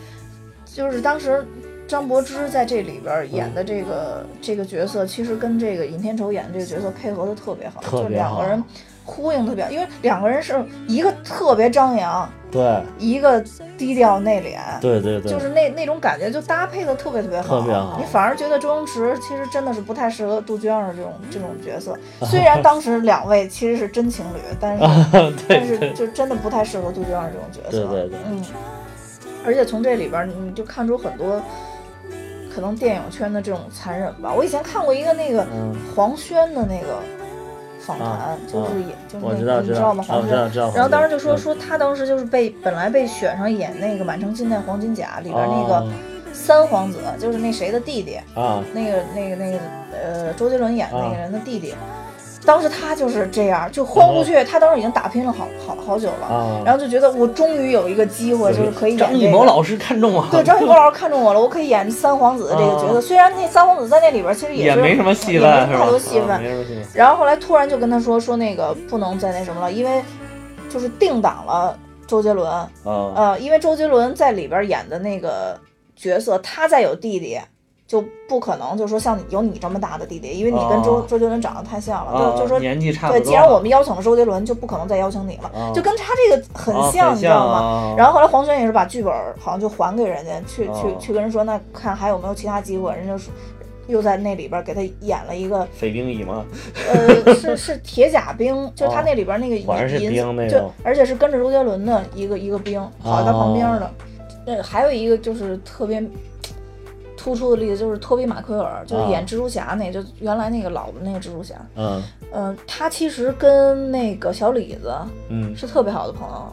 [0.65, 1.45] 就是当时
[1.89, 8.65] 张柏芝在这里边演的这个、这个角色，其实跟这个尹天仇演的这个角色配合的特别好，就特别好两个人
[9.05, 13.43] 呼应特别好，因为两个人是一个特别张扬，对一个
[13.77, 14.81] 低调内敛。
[14.81, 21.97] 对对对，就是那那种感觉，就搭配的特别特别好，特别好你反而觉得周星驰其实真的是不太适合杜鹃儿这种这种角色。
[22.23, 24.85] 虽然当时两位其实是真情侣，但是
[25.49, 27.87] 但是就真的不太适合杜鹃儿这种角色。
[27.89, 28.43] 对对对嗯，
[29.45, 31.43] 而且从这里边儿你就看出很多
[32.55, 34.33] 可能电影圈的这种残忍吧。
[34.33, 37.01] 我以前看过一个那个嗯黄轩的那个
[37.85, 40.05] 访谈，啊就是也、就是我那知道知道吗？
[40.07, 40.37] 黄轩。
[40.37, 40.73] 啊我知道知道。
[40.75, 45.93] 然后当时就说嗯说他当时就是被本来被选上演那个《满城尽带黄金甲》里边那个哦
[46.33, 49.59] 三皇子，就是那谁的弟弟，啊那个那个那个
[49.93, 51.75] 呃周杰伦演的那啊个人的弟弟。
[52.45, 54.45] 当时他就是这样，就豁不去。
[54.45, 59.29] 他当时已经打拼了好好好久了，啊，然后就觉得我终于有一个机会，就是可以演张艺。
[59.29, 62.99] 谋老师看中我了，对，张艺谋 老师看中我了，我可以演三皇子的这个角色。
[62.99, 65.73] 啊虽然那三皇子在那里边其实是也没什么戏也份，是吧？
[65.73, 66.43] 没太多戏啊份。
[66.95, 70.03] 然后后来突然就跟他说说那个不能再那什么了，因为
[70.69, 71.77] 就是定档了
[72.07, 72.51] 周杰伦。
[72.51, 75.59] 啊呃，因为周杰伦在里边演的那个
[75.97, 77.39] 角色，他再有弟弟，
[77.87, 82.59] 就不可能就说像你有你这么大的弟弟，因为你跟周、哦周杰伦长得太像了，啊就就说。
[82.59, 87.95] 年纪差不对，既然我们邀请了周杰伦，就不可能再邀请你了，啊就跟他这个很啊像，很你知道吗？
[87.97, 93.31] 然后后来黄轩也是把剧本好像就还给人家，去、哦去去跟人说，那看还有没有其他机会，人家说
[93.87, 96.43] 又在那里边给他演了一个，匪兵乙嘛，
[96.89, 103.91] 呃，是是铁甲兵，就他那里边那个银就兵那种而且是跟着周杰伦的一个一个兵，跑在他旁边的。
[104.47, 106.03] 呃，还有一个就是特别
[107.25, 111.55] 突出的例子，就是托比马奎尔，就是啊演蜘蛛侠那，就原来那个老的那个蜘蛛侠。
[111.75, 112.03] 嗯
[112.35, 114.93] 嗯、他其实跟那个小李子
[115.31, 116.53] 嗯，是特别好的朋友。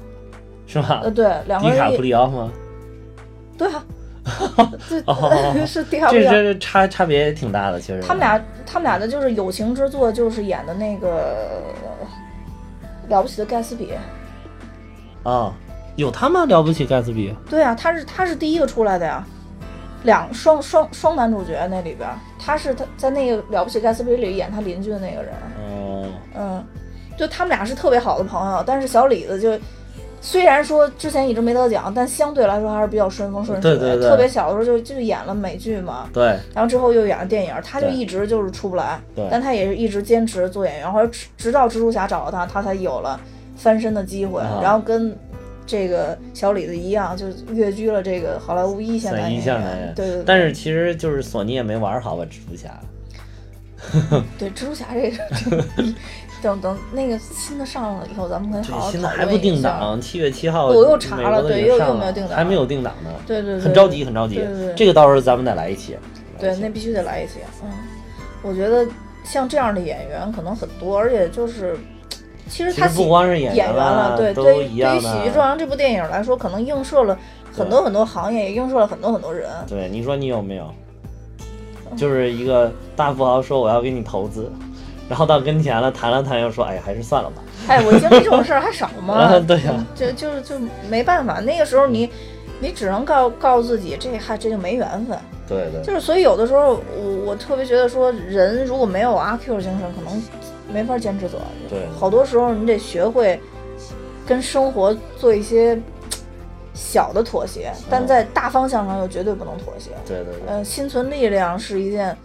[0.66, 1.12] 是吗呃，？
[1.12, 2.50] 对，两个迪卡普里奥吗？
[3.58, 3.84] 对啊，
[4.88, 6.32] 对，哦是迪卡普里奥。
[6.32, 8.02] 这这差差别也挺大的，其实。
[8.02, 11.52] 他们俩，他们俩的就是友情之作，就是演的那个
[13.10, 13.92] 《了不起的盖茨比》。
[15.30, 15.54] 啊，
[15.98, 16.46] 有他吗？
[16.46, 19.22] 了不起盖茨比对啊，他是他是第一个出来的呀，
[20.04, 26.64] 两双双双男主角那里边儿，他是他在那个《了不起盖茨比》里演他邻居的那个人，哦，嗯，
[27.18, 29.58] 就他们俩是特别好的朋友，但是小李子就。
[30.24, 33.72] 虽然说之前一直没得奖，但相对来说还是比较顺风顺水。
[33.72, 43.20] 对对对特别小的时候就就演了美剧嘛，对，然后之后又演了电影，他就一直就是出不来对，但他也是一直坚持做演员，后来直直到蜘蛛侠找到他，他才有了
[43.56, 45.18] 翻身的机会，啊然后跟
[45.72, 49.94] 这个小李子一样，就跃居了这个好莱坞一线男一演员线男演。
[49.96, 52.78] 对对对，但是其实就是索尼也没玩好吧，蜘蛛侠。
[54.38, 55.66] 对蜘蛛侠这个，
[56.44, 59.38] 等等那个新的上了以后，咱们可以好好，讨现在还不。
[59.38, 64.74] 定档，七月七号我又查了对又又没有定档还没有定档呢，对对对，很着急，很着急对对对。
[64.76, 65.98] 这个到时候咱们再来一期。
[66.38, 67.40] 对，那必须得来一期。
[67.64, 67.70] 嗯，
[68.44, 68.86] 我觉得
[69.24, 71.76] 像这样的演员可能很多，而且就是，
[72.52, 77.18] 其实他不光是演演员了，对，对于对于《喜剧之王》这部电影来说，可能映射了
[77.52, 79.50] 很多很多行业，也映射了很多很多人。
[79.66, 80.70] 对，你说你有没有？
[81.96, 84.52] 就是一个大富豪说我要给你投资，
[85.10, 87.42] 然后到跟前了谈了谈，又说哎呀还是算了吧。
[87.68, 89.14] 哎，我经历这种事儿还少吗？
[89.14, 90.56] 啊，对呀、就就就
[90.90, 92.10] 没办法，那个时候你
[92.60, 95.18] 你只能告告诉自己，这还这就没缘分。
[95.48, 100.22] 对对，就是所以有的时候我我特别觉得说，人如果没有阿 Q 精神，可能
[100.74, 101.76] 没法坚持走下去。
[101.76, 103.40] 对好多时候你得学会
[104.26, 105.80] 跟生活做一些
[106.74, 109.92] 小的妥协，但在大方向上又绝对不能妥协。
[110.06, 110.48] 对对对。
[110.48, 112.16] 呃，心存力量是一件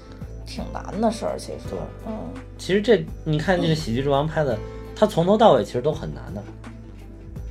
[0.47, 2.13] 挺难的事儿，其实对，嗯，
[2.57, 4.57] 其实这你看这个《喜剧之王》拍的，
[4.95, 6.41] 他从头到尾其实都很难的，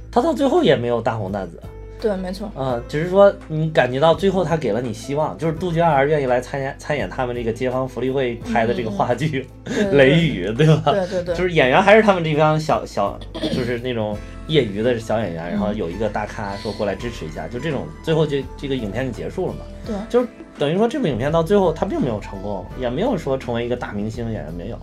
[0.09, 1.61] 他到最后也没有大红大紫。
[2.05, 9.47] 对，没错，嗯、只是说你感觉到最后他给了你希望，就是杜鹃儿愿意来参演参演他们这个街坊福利会拍的这个话剧
[9.89, 10.91] 《雷雨》，对吧？
[10.91, 14.15] 对对对，就是演员还是他们这帮小小，就是那种
[14.45, 19.59] 业余的小演员，然后有一个大咖说过来支持一下，就这种，最后就这个影片就结束了嘛。
[19.83, 20.27] 对就是
[20.59, 24.77] 等于说这部影片到最后他并没有成功，也没有说成为一个大明星演员，没有。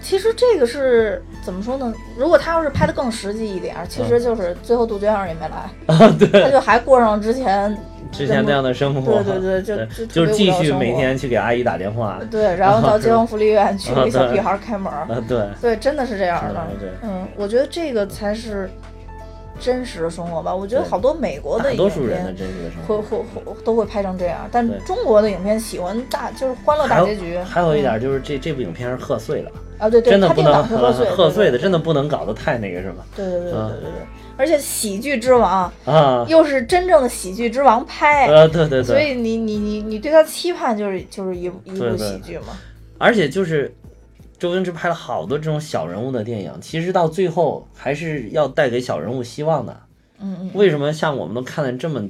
[0.00, 1.92] 其实这个是怎么说呢？
[2.16, 7.76] 如果他要是拍的更实际一点儿，其实就是最后杜鹃儿也没来， 啊，对，他就还过上之前
[8.12, 12.20] 之前那样的生活，对对对就就是继续每天去给阿姨打电话。
[12.30, 14.92] 对，然后到街坊福利院去 给小屁孩儿开门
[15.28, 16.66] 对，对，真的是这样的。
[16.78, 16.90] 对。
[17.02, 18.70] 嗯，我觉得这个才是
[19.58, 20.54] 真实的生活吧。
[20.54, 23.18] 我觉得好多美国的多数人的片真实的生会活。
[23.18, 27.38] 会会都会拍成这样，但中国的影片喜欢大就是欢乐大结局。
[27.38, 27.82] 还有一嗯。
[27.82, 33.92] 点就是这这部影片是贺岁了，啊，对对，真的不能他定档是贺岁，贺岁的，真的不能搞得太那个什么对对对对嗯对对对，
[34.36, 36.24] 而且喜剧之王啊。
[36.28, 42.56] 又是真正的喜剧之王拍，呃，对对对，所以你你你你对他期盼就是就是一一部喜剧嘛。
[42.98, 43.74] 而且就是
[44.38, 49.76] 周星驰拍了好多这种小人物的电影，其实到最后还是要带给小人物希望的。
[50.20, 52.00] 嗯嗯，为什么像我们都看的这么，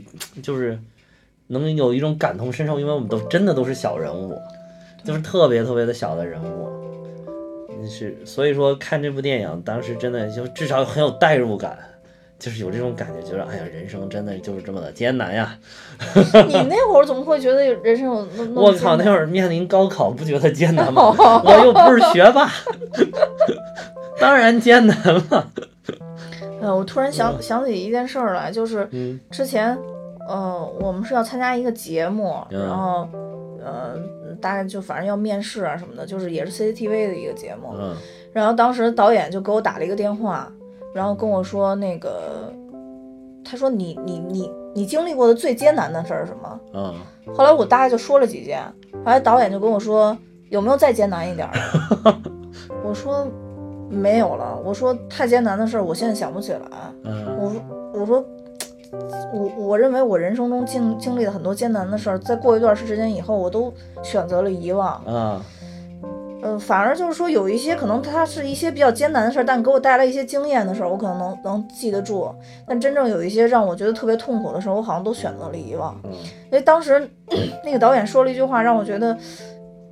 [0.42, 0.78] 就是
[1.46, 2.78] 能有一种感同身受？
[2.78, 4.38] 因为我们都真的都是小人物，
[5.02, 6.83] 就是特别特别的小的人物。
[7.88, 11.78] 是，所以说看这部电影，当时真的就至少很有代入感，
[12.38, 15.56] 就是有这种感觉，就是哎呀，人生真的就是这么的艰难呀！
[16.48, 21.14] 你那会儿怎么会觉得人生有那那么我靠，那会儿面临高考，不觉得艰难吗？
[21.44, 22.50] 我又不是学霸，
[24.20, 24.96] 当然艰难
[25.30, 25.50] 了。
[26.60, 29.76] 呃，我突然想想起一件事儿来，就是嗯之前，
[30.26, 33.06] 呃，我们是要参加一个节目，嗯然后，
[33.62, 33.96] 呃，
[34.36, 37.68] 大概就反正要面试啊什么的，就是也是 CCTV 的一个节目。
[37.78, 37.94] 嗯
[38.32, 40.50] 然后当时导演就给我打了一个电话，
[40.92, 42.52] 然后跟我说那个，
[43.44, 46.60] 他说你你你你经历过的最艰难的事儿是什么？
[46.74, 46.94] 嗯
[47.32, 48.60] 后来我大概就说了几件，
[48.92, 50.16] 后来导演就跟我说
[50.50, 51.54] 有没有再艰难一点儿
[52.02, 52.20] 的？
[52.84, 53.24] 我说
[53.88, 56.60] 没有了，我说太艰难的事儿我现在想不起来。
[57.04, 57.62] 嗯我说
[58.00, 58.24] 我说
[59.32, 64.88] 我我认为我人生中经经历了很多艰难的事儿，在过一段时间以后，我都选择了遗忘。
[65.04, 65.44] 啊
[66.42, 72.28] 呃，反而就是说有一些可能它是一些比较艰难的事儿，但给我带来一些经验的事儿，我可能能能记得住。
[72.68, 75.98] 但真正有一些让我觉得特别痛苦的事儿，我好像都选择了遗忘。
[76.04, 77.08] 嗯因为当时
[77.64, 79.16] 那个导演说了一句话，让我觉得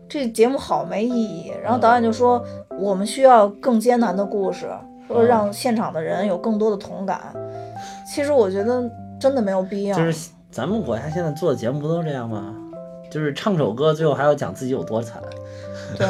[0.07, 1.51] 这节目好没意义。
[1.65, 2.45] 然后导演就说，
[2.79, 4.67] 我们需要更艰难的故事，
[5.09, 7.19] 说让现场的人有更多的同感。
[8.07, 8.83] 其实我觉得
[9.21, 9.97] 真的没有必要。
[9.97, 12.55] 就是咱们国家现在做的节目不都这样吗？
[13.11, 15.23] 就是唱首歌，最后还要讲自己有多惨，
[15.99, 16.07] 对，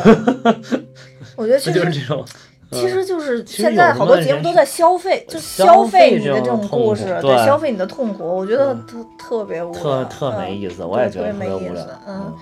[1.34, 2.24] 我觉得其实就是这种？
[2.70, 11.88] 其实就是现在好多节目都在消费，就消消费你的这种故事，对消费你的痛苦，我觉得特特别无聊，特特没嗯意思，我也觉得对特别无聊没意思。
[12.06, 12.32] 嗯，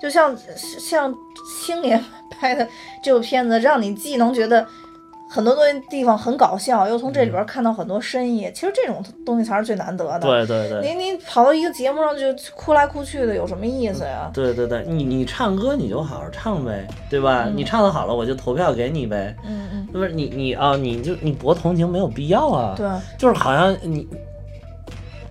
[0.00, 1.12] 就像像
[1.64, 2.00] 星爷
[2.38, 2.68] 拍的
[3.02, 4.64] 这部片子，让你既能觉得
[5.32, 8.50] 很多东西地方很搞笑，又从这里边看到很多深意。
[8.52, 10.18] 其实这种东西才是最难得的。
[10.18, 14.28] 对对对你你跑到一个节目上就哭来哭去的，有什么意思呀？
[14.34, 17.44] 对对对，你你唱歌你就好好唱呗，对吧？
[17.46, 19.32] 嗯你唱的好了，我就投票给你呗。
[19.46, 22.74] 嗯嗯，不是你你啊，你就你博同情没有必要啊。
[22.76, 24.08] 对，就是好像你，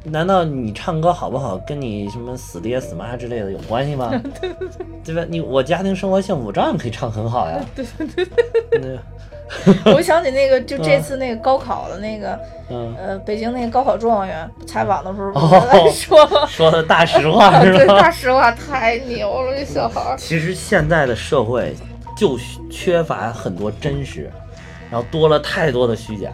[0.05, 4.09] 难道你唱歌好不好跟你什么死爹死妈之类的有关系吗？
[4.39, 4.67] 对对
[5.03, 5.25] 对，对吧？
[5.29, 7.59] 你我家庭生活幸福照样可以唱很好呀。
[7.75, 8.25] 对对对
[8.79, 8.99] 对。
[9.95, 12.39] 我想起那个，就这次那个高考的那个，
[12.69, 17.99] 嗯，呃，北京那个高考状元采访的时候，说， 说的大实话是对，吧？
[17.99, 20.15] 大实话太牛了，这小孩儿。
[20.17, 21.75] 其实现在的社会
[22.15, 22.37] 就
[22.69, 24.29] 缺乏很多真实，
[24.91, 26.29] 然后多了太多的虚假。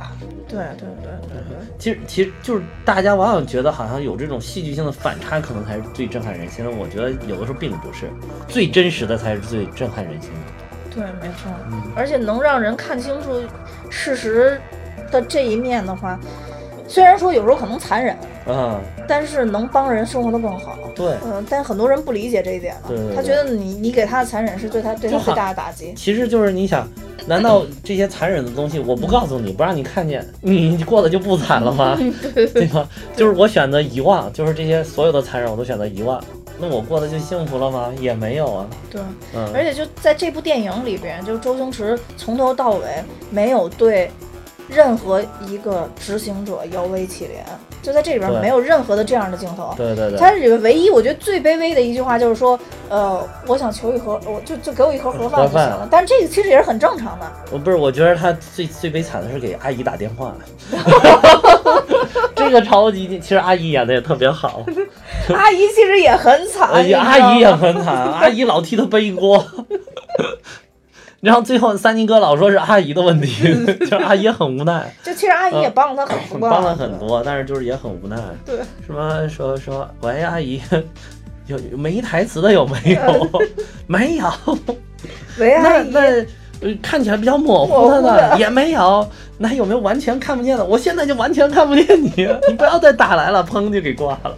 [0.47, 6.69] 对对对对对，其实其实就是大家往往觉得好像有这种戏剧性的反差，可能才是最震撼人心的。
[6.69, 8.09] 我觉得有的时候并不是，
[8.47, 10.37] 最真实的才是最震撼人心的。
[10.95, 11.51] 对，没错，
[11.95, 13.41] 而且能让人看清楚
[13.89, 14.57] 事实
[15.11, 16.17] 的这一面的话，
[16.87, 18.15] 虽然说有时候可能残忍，
[18.47, 20.77] 嗯，但是能帮人生活的更好。
[20.95, 25.93] 对，嗯，但很多人不理解这一点了，对对对他觉得你你给他的残忍是对他对他最大的打击。
[25.97, 26.87] 其实就是你想，
[27.27, 31.97] 难道这些残忍的东西我不告诉你，不让你看见，你过得就不惨了吗？
[32.33, 32.87] 对吗？
[33.17, 36.23] 就是我选择遗忘，就是这些所有的残忍我都选择遗忘，
[36.57, 37.91] 那我过得就幸福了吗？
[37.99, 38.65] 也没有啊。
[38.89, 39.01] 对，
[39.35, 44.09] 嗯，而且就在这部电影里边，就周星驰从头到尾没有对
[44.69, 47.43] 任何一个执行者摇尾乞怜，
[47.81, 49.73] 就在这里边没有任何的这样的镜头。
[49.77, 55.87] 对对对，他里面唯一我觉得最卑微的一句话就是说，呃，我想求一盒，我就就给我一盒盒饭就行了。
[55.91, 57.31] 但是这个其实也是很正常的。
[57.51, 60.33] 我不是，我觉得他最最悲惨的是给阿姨打电话，
[62.35, 64.65] 这个超级，其实阿姨演的也特别好，
[65.33, 69.45] 阿姨其实也很惨，阿姨也很惨，阿姨老替她背锅。
[71.21, 76.99] 然后最后三金哥老说是阿姨的问题，就是阿姨很无奈，就其实阿姨也帮了他很多，帮了很。
[76.99, 78.15] 多，但是就是也很无奈。
[78.45, 80.61] 对，什么说说喂阿姨，
[81.47, 83.41] 有有没台词的有没有？
[83.87, 84.31] 没有。
[85.39, 86.25] 喂，阿姨，那那
[86.65, 89.07] 呃看起来比较模糊的呢的也没有。
[89.37, 90.63] 那有没有完全看不见的？
[90.63, 92.09] 我现在就完全看不见你，
[92.47, 94.37] 你不要再打来了，砰就给挂了。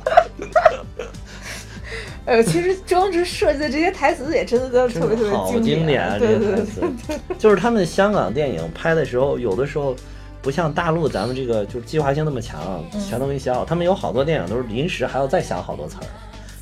[2.25, 6.17] 呃，其实周星驰设计的这些台词也真的都特别特别好经经典啊！
[6.19, 9.95] 这对对对些台词，就是他们香港电影拍的时候，有的时候
[10.41, 13.63] 不像大陆咱们这个就是计划性那么强，嗯全都给写好。
[13.63, 16.03] 他们有好多电影都是临时还要再想好多词儿。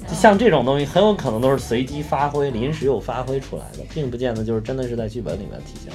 [0.07, 5.91] 就像这种东西，很有可能都是随机发挥、临时又发挥出来的，并不见得就是真的是在剧本里面体现。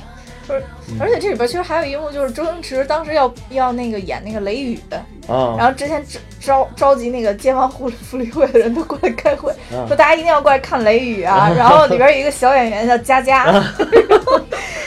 [0.46, 0.62] 不是，
[0.98, 4.80] 而且这里边其实还有一幕，就是周星驰当时要要那个演那个雷雨，
[5.28, 6.04] 啊、然后之前
[6.40, 11.48] 召召集那个街坊福福利会的人都过来开会，啊说大家一定要过来看雷雨啊。
[11.56, 13.62] 然后里边有一个小演员叫佳佳，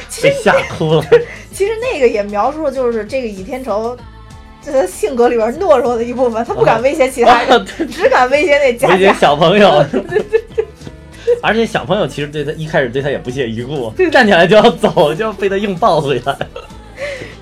[0.09, 1.05] 其实被吓哭了。
[1.53, 3.97] 其实那个也描述了就是这个倚天仇。
[4.63, 9.13] 在他性格里边懦弱的一部分，他不敢威胁其他人，只敢威胁那佳那些佳。
[9.13, 9.85] 小朋友，
[11.43, 16.37] 而且小朋友其实对他一开始对他也不屑一顾，站起来就要走，就要被他硬抱回来。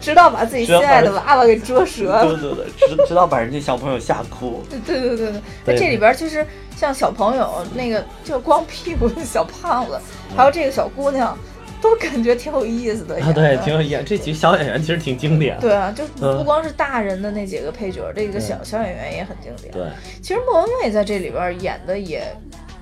[0.01, 2.25] 直到把自己心爱的娃娃给折折了。
[2.25, 4.63] 对对对，直直到把人家小朋友吓哭。
[4.67, 6.43] 对对对对那，这里边其实
[6.75, 9.99] 像小朋友那个就光屁股的小胖子，
[10.35, 11.37] 还有这个小姑娘，
[11.83, 15.57] 都感觉挺有意思的啊，对，挺有演这几个小演员其实挺经典。
[15.59, 19.73] 对啊，就嗯不光是大人的那几个配角，这个小小演员也很经典。
[19.73, 19.87] 对，
[20.21, 22.23] 其实莫文蔚在这里边演的也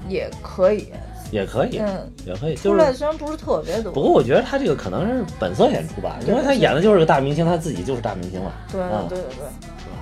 [0.07, 0.91] 也可以，
[1.31, 2.79] 也可以，嗯，也可以，出就是。
[2.79, 8.53] 来虽然不是特别多，不过我觉得他这个可能是本色演出吧，因为他演的就是个大明星，他自己就是大明星了。
[8.71, 9.45] 对嗯对对对。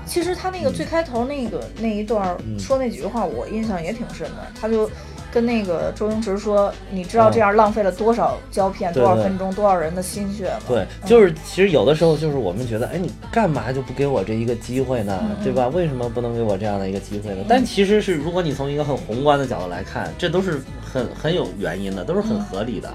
[0.06, 4.48] 其实他那个最开头那个那一段说那几句话，我印象也挺深的。
[4.60, 4.90] 他就
[5.32, 15.20] 跟那个周星驰说：“你知道这样浪费了多少胶片、多少分钟、多少人的心血吗？”对，就是其实有的时候就是我们觉得，哎，你干嘛就不给我这一个机会呢？
[15.24, 15.68] 嗯对吧？
[15.68, 17.44] 为什么不能给我这样的一个机会呢？
[17.48, 22.90] 但其实是，如果你从一个很宏观的角度来看，这都是很很有原因的，都是很合理的。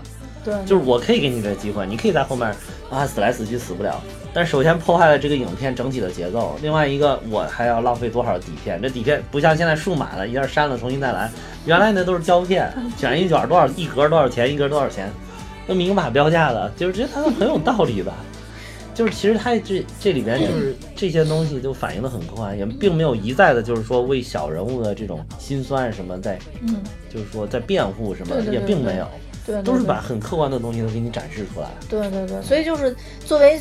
[0.45, 2.53] 对，就是我可以给你这机会，你可以在后面
[2.91, 4.03] 啊死来死去死不了。
[4.35, 8.80] 但首先破坏了这个影片整体的节奏，另外一个我还要浪费多少底片？
[8.83, 11.30] 这底片不像现在数码了，一下删了重新再来，
[11.64, 15.10] 原来那都是胶片， 卷一卷多少一格多少钱，一格多少钱，
[15.66, 18.14] 都明码标价的，就是觉得它是很有道理吧。
[18.94, 26.76] 就是其实它这这里边就是这些东西就反映的很客观，也并没有一再的就是说为小人物的这种心酸什么在，嗯，
[27.08, 31.68] 就是说在辩护什么，也并没有，都是把很客观的东西都给你展示出来。
[31.88, 32.94] 对对对，所以就是
[33.24, 33.58] 作为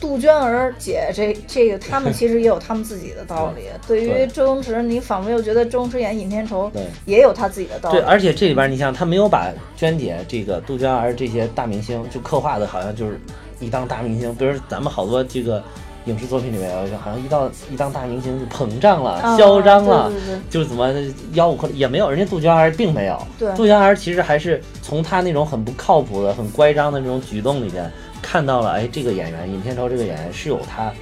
[0.00, 3.62] 杜鹃儿姐这这个，他们其实也有他们自己的道理。
[3.86, 6.70] 对于周星驰，你仿佛又觉得周星驰演尹天仇
[7.04, 8.04] 也有他自己的道理对，。
[8.04, 13.20] 而且这里边你像他没有把娟姐这个杜鹃儿这些大明星就刻画的好像就是
[13.60, 15.62] 一当大明星，比如咱们好多这个
[16.04, 20.88] 影视作品里面好像一到一当大明星就膨胀了、啊嚣张了，对对对就怎么
[21.34, 23.18] 吆五喝也没有，人家杜鹃儿并没有。
[23.38, 27.90] 对杜鹃儿其实还是从他那种很不靠谱的、很乖张的那种举动里边
[28.30, 30.92] 看到了，哎，这个演员尹天仇这个演员是有他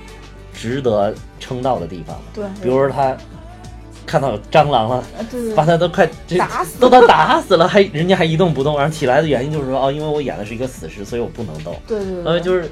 [0.55, 2.23] 值得称道的地方的。
[2.35, 3.17] 对，比如说他
[4.07, 5.03] 看到有蟑螂了。
[5.19, 11.75] 呃对对把他都快这打死都都打死了， 还人家还一动不动，然后起来的原因就是说，哦，因为我演的是一个死尸，所以我不能动。
[11.89, 12.71] 对对对，呃，就是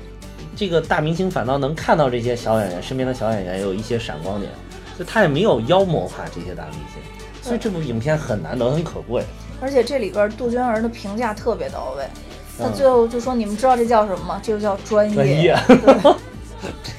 [0.54, 4.52] 这个大明星反倒能看到这些小演员身边的小演员有一些闪光点，
[4.96, 7.02] 就他也没有妖魔化这些大明星，
[7.42, 9.24] 所以这部影片很难得，很可贵。
[9.60, 12.04] 而且这里边杜鹃儿的评价特别到位，
[12.58, 14.40] 他最后就说：“你们知道这叫什么吗？
[14.42, 15.14] 这就叫专业。
[15.14, 15.58] 专业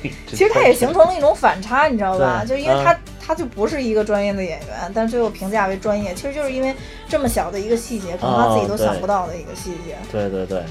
[0.02, 2.44] 其 其实他也形成了一种反差，你知道吧？
[2.48, 6.76] 就因为他、他就不是一个专业的演员，但最后评价为专业，其实就是因为
[7.08, 9.96] 这么小的一个细节，可能他自己都想不到的一个细节。
[10.12, 10.64] 对对对，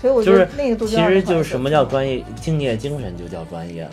[0.00, 3.90] 所以我觉得那个杜其鹃儿实就是什么叫专专业，敬业精神就叫专业了。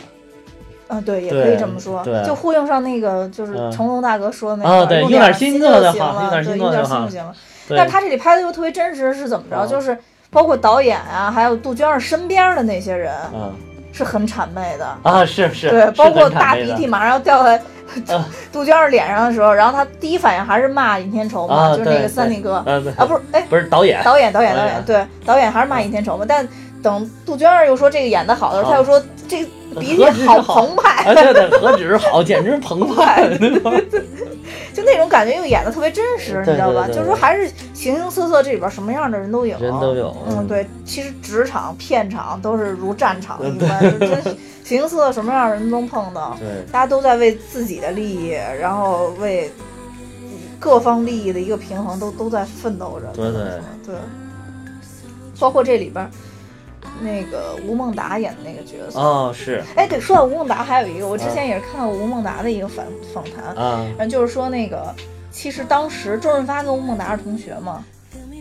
[0.87, 1.01] 嗯？
[1.03, 7.35] 对，也可以这么说，就呼应上那个就是嗯成龙大哥说的那个，啊对用用点心就行了，好用点对，用点心做就行了。
[7.69, 9.57] 但是他这里拍的又特别真实，是怎么着？
[9.57, 9.95] 嗯就是
[10.30, 13.53] 包括导演啊，还有杜鹃儿身边的那些人，嗯。
[13.91, 14.97] 是很谄媚的。
[15.01, 17.59] 啊，是是，对，包括大鼻涕马上要掉在
[18.07, 22.63] 嗯杜鹃儿脸上的时候，然后他第一反应还是骂尹天仇嘛，啊，就是那个对三弟哥。
[22.65, 22.91] 对。
[22.91, 26.23] 啊啊，不是，哎，不是导演，导演导演导导演演，对，导演还是骂尹天仇嘛。
[26.25, 26.47] 但
[26.84, 29.43] 等杜鹃儿又说这个演的好的时候，他又说这
[29.80, 33.27] 鼻涕好好澎湃，啊，对对，何止是好，简直是澎湃。
[34.74, 36.88] 就那种感觉又演的特别真实，你知道吧？
[36.88, 44.30] 就是说还是形形色色，这里边什么样的人都有，人都有嗯，嗯对，其实职场、片场都是如战场 一般，就真是
[44.63, 46.36] 形形色色，什么样的人都能碰到。
[46.39, 49.51] 对大家都在为自己的利益，然后为
[50.59, 53.07] 各方利益的一个平衡，都都在奋斗着。
[53.13, 53.41] 对对
[53.86, 53.95] 对，
[55.39, 56.11] 包括这里边儿
[57.02, 59.00] 那个吴孟达演的那个角色。
[59.00, 59.64] 哦，是。
[59.76, 64.93] 哎，对，说到吴孟达，还有一个，我之前也是看到吴孟达的一个访访谈，啊，然后就是说那个，
[65.32, 67.84] 其实当时周润发跟吴孟达是同学嘛，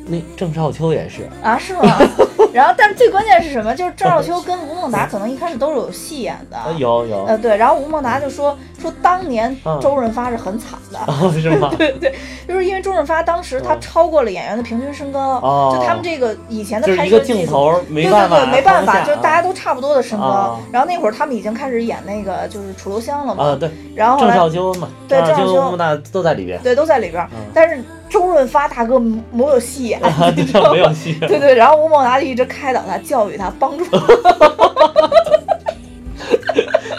[0.07, 1.83] 那郑少秋也是，啊，是吗？
[2.53, 3.75] 然后，但是最关键是什么？
[3.75, 9.79] 就是郑少秋跟吴孟达可能一开始都是有戏演的，啊有有，呃，对，然后吴孟达就说说当年嗯。
[9.81, 11.71] 周润发是很惨的，哦是吗？
[12.49, 13.81] 就是因为周润发当时他嗯。
[13.81, 15.77] 超过了演员的平均身高，哦。
[15.79, 17.39] 就他们这个以前的拍摄技术。
[17.39, 20.25] 镜头没对办法，对对，没办法，就大家都差不多的身高。
[20.27, 25.77] 啊然后那会儿他们已经开始演那个就是楚留香了嘛，啊，对，然后后来少秋嘛，对郑少秋、吴
[26.13, 30.01] 都在里边，对都在里边但是周润发大哥没有戏演，
[30.73, 33.99] 没有戏，对对，然后吴孟达就一直开导他、教育他、帮助他。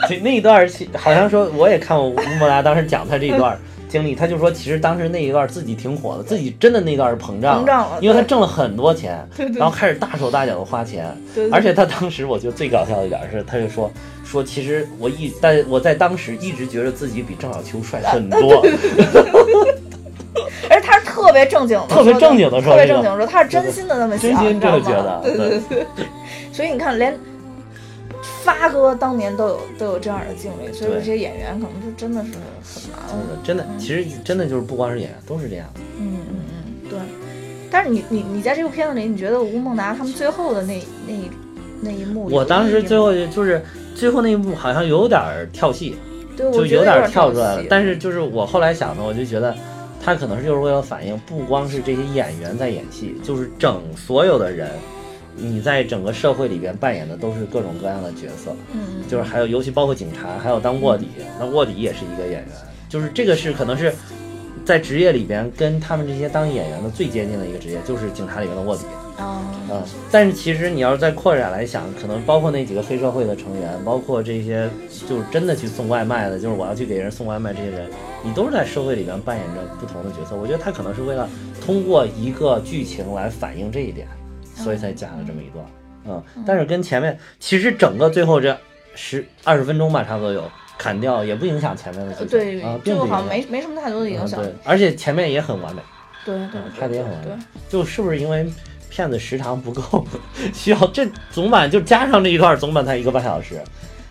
[0.10, 13.92] 对那一段儿其好像说我也看过吴孟达当时讲他这一段儿 经历，他就说其实当时那一段儿自己挺火的，自己真的那段儿是膨胀膨胀了因为他挣了很多钱，然后开始大手大脚的花钱，对对而且他当时我觉得最搞笑的一点儿是，他就说
[14.24, 18.62] 说其实我一但我在当时一直觉得自己比郑少秋帅很多，
[20.70, 25.60] 而且他是特别正经的，特别正经的说这个特别正经地说，他是真心的那么想，真心这么觉得对对
[25.96, 26.06] 对。
[26.54, 27.18] 所以你看，连
[28.44, 32.30] 发哥当年都有都有这样的经历，所以说这些演员可能就真的是
[32.64, 33.00] 很难
[33.44, 35.80] 真的真的，其实真的就是不光是演员，都是这样的。
[36.00, 37.00] 嗯嗯嗯，对。
[37.72, 41.30] 但是你你你在这部片子里，你觉得吴孟达他们最后的那那一
[41.82, 43.64] 那一幕我当时最后就是
[43.94, 45.96] 最后那一幕好像有点儿跳戏，
[46.36, 47.64] 对我就有点跳出来了。
[47.70, 49.54] 但是就是我后来想的，我就觉得
[50.04, 54.72] 他可能是就是为了反映，不光是这些演员在演戏，就是整所有的人，
[55.42, 61.08] 你在整个社会里边扮演的都是各种各样的角色，嗯，就是还有尤其包括警察，还有当卧底，
[61.40, 62.48] 那卧底也是一个演员，
[62.88, 63.94] 就是这个是可能是。
[64.66, 68.84] 在职业里边，跟他们这些当演员的最接近的一个职业，就是警察里面的卧底。
[69.18, 69.82] 哦，嗯，
[70.12, 74.70] 但是其实你要是再扩展来想，可能包括那几个黑社会的成员，包括这些
[75.08, 77.90] 就是真的去送外卖的，就是我要去给人送外卖这些人，
[78.24, 80.36] 你都是在社会里边扮演着不同的角色。
[80.36, 81.28] 我觉得他可能是为了
[81.60, 84.08] 通过一个剧情来反映这一点，
[84.64, 85.66] 所以才加了这么一段。
[86.06, 88.58] 嗯，但是跟前面其实整个最后这
[88.96, 90.44] 十二十分钟吧，差不多有
[90.78, 92.28] 砍掉，也不影响前面的剧情。
[92.28, 93.12] 对啊，，并就不。
[93.12, 94.42] 好像没没什么太多的影响。
[94.42, 95.82] 嗯对，而且前面也很完美。
[96.26, 97.44] 对对，拍的也很完美。
[97.68, 98.48] 就是不是因为
[98.90, 100.06] 片子时长不够，
[100.54, 103.62] 需要这总版就加上这一段，总版才一个半小时，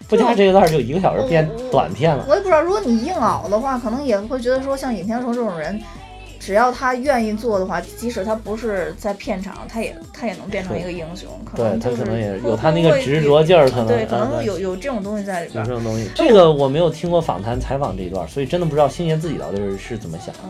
[0.09, 2.25] 不加这一段就一个小时变短片了。
[2.29, 5.81] 我也不知道，如果你硬熬的话，可能也会觉得说，像尹天仇这种人，
[6.49, 11.29] 只要他愿意做的话，即使他不是在片场，他也他也能变成一个英雄。
[11.45, 15.63] 可能就是他可能也有他那个执着劲儿，可能对，可嗯能有有这种东西在里边。
[15.63, 16.09] 有这种东西。
[16.15, 20.41] 这个我没有听过访谈采访这一段，所以真的不知道星爷自己到底是是怎么想的，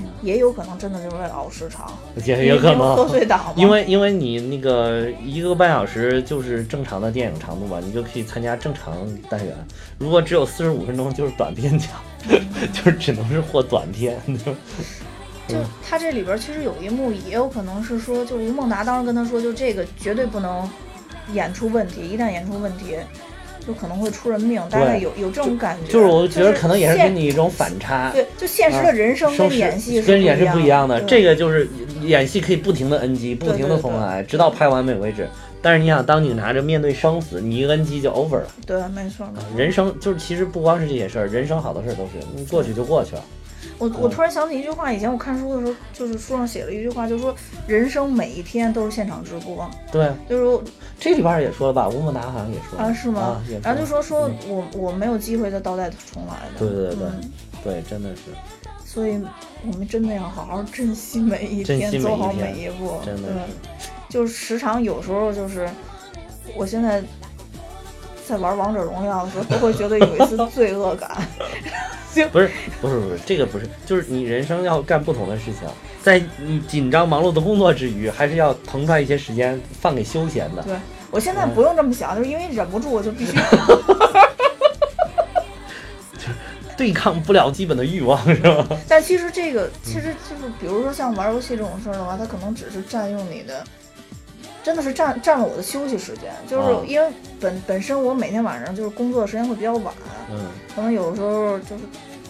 [0.00, 1.92] 嗯，也有可能真的就是为了熬时长，
[2.24, 3.06] 也有可能。
[3.10, 3.52] 岁档嘛。
[3.54, 8.94] 因为因为你那个一个半小时就是正常的电影长度吧，你就可以参加正常
[9.28, 9.54] 单元。
[9.98, 11.90] 如果只有四十五分钟，就是短片奖，
[12.72, 14.16] 就是只能是获短片。
[14.42, 14.50] 就
[15.82, 20.68] 他这里边其实有一幕，也有可能是说，就是吴孟达当时跟他说，就这个绝对不能
[21.32, 22.96] 演出问题，一旦演出问题，
[23.66, 24.62] 就可能会出人命。
[24.70, 28.10] 大概有有这种感觉，就是我觉得可能也是现给你一种反差。
[28.12, 31.68] 对，就现实的人生生跟演戏跟演是不一样的，这个就是
[32.02, 35.28] 演戏可以不停的 NG，不停的重来，直到拍完美为止。
[35.60, 38.46] 但是你想当警察，这面对生死，你一个 NG 就 over 了。
[38.66, 39.24] 对，没错。
[39.32, 43.22] 没错人生就是其实不光是这些事儿，人生好多事儿都是你过去就过去了。
[43.78, 47.34] 我我突然想起一句话，以前我看书的时候，就是书上写了一句话，就是说
[47.66, 50.64] 人生每一天都是现场直播，对，就是
[50.98, 53.42] 这里边也说了吧，吴孟达好像也说了啊是吗啊？
[53.62, 57.30] 然后就说说嗯我我没有机会再倒带重来的，对对对嗯
[57.64, 58.22] 对，真的是，
[58.84, 59.20] 所以
[59.66, 63.28] 我们真的要好好珍惜每一天，走好每一步，真的
[64.08, 65.68] 就是时常有时候就是，
[66.56, 67.02] 我现在
[68.26, 71.10] 在玩王者荣耀的时候，都会觉得有一丝罪恶感。
[72.30, 72.50] 不是
[72.80, 75.68] 不是不是，这个不是，就是你人生要干不同的事情，
[76.02, 80.62] 在你紧张忙碌的工作之余，还是要腾出来一些时间放给休闲的。
[80.62, 80.74] 对
[81.10, 83.32] 我现在嗯不用这么想，就是因为忍不住，我就必须。
[86.74, 88.66] 对抗不了基本的欲望，是吧？
[88.88, 93.62] 但其实这个其实就是，比如说像玩游戏这种事儿的话，它可能只是占用你的，
[94.62, 96.30] 真的是占占了我的休息时间。
[96.46, 97.08] 就是啊因为
[97.40, 99.92] 本本身我每天晚上就是工作的时间会比较晚，
[100.30, 101.82] 嗯，可能有的时候就是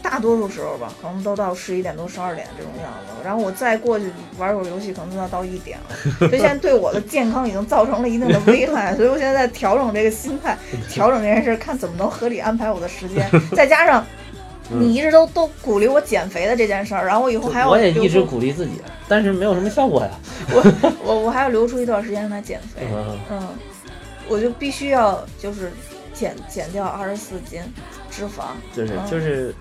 [0.02, 3.12] 大多数时候吧，可能都到十一点多、十二点这种样子。
[3.24, 5.96] 然后我再过去玩会儿游戏，可能就要到一点了。
[6.18, 10.58] 所以现在对我的健康已经造成了一定的危害， 所以我现在在调整这个心态，
[10.90, 13.24] 调整这件事，看怎么能合理安排我的时间。
[13.54, 14.04] 再加上
[14.70, 18.72] 你一直都都鼓励我减肥的这件事儿，然后我以后还要我也一直鼓励自己，
[19.08, 20.10] 但是没有什么效果呀。
[20.50, 22.86] 我我我还要留出一段时间来减肥。
[22.92, 23.48] 嗯，嗯，
[24.28, 25.70] 我就必须要就是
[26.14, 27.60] 减减掉二十四斤
[28.10, 28.52] 脂肪。
[28.74, 29.54] 就是嗯就是，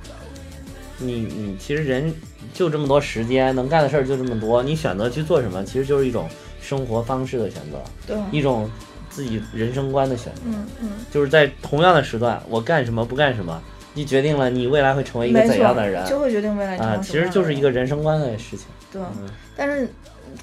[0.98, 2.14] 你你其实人
[2.54, 6.30] 就这么多时间，能干的事儿就这么多，你选择去做什么，其实就是一种
[6.62, 8.70] 生活方式的选择，对，一种
[9.10, 10.42] 自己人生观的选择。
[10.46, 10.90] 嗯嗯。
[11.12, 13.62] 就是在同样的时段，我干什么不干什么，
[13.94, 18.68] 你决定了你未来会成为一个，怎样的人就会决定未来你啊，成其实就是一个个人生观的事情。
[18.92, 19.02] 对。
[19.02, 19.88] 嗯但是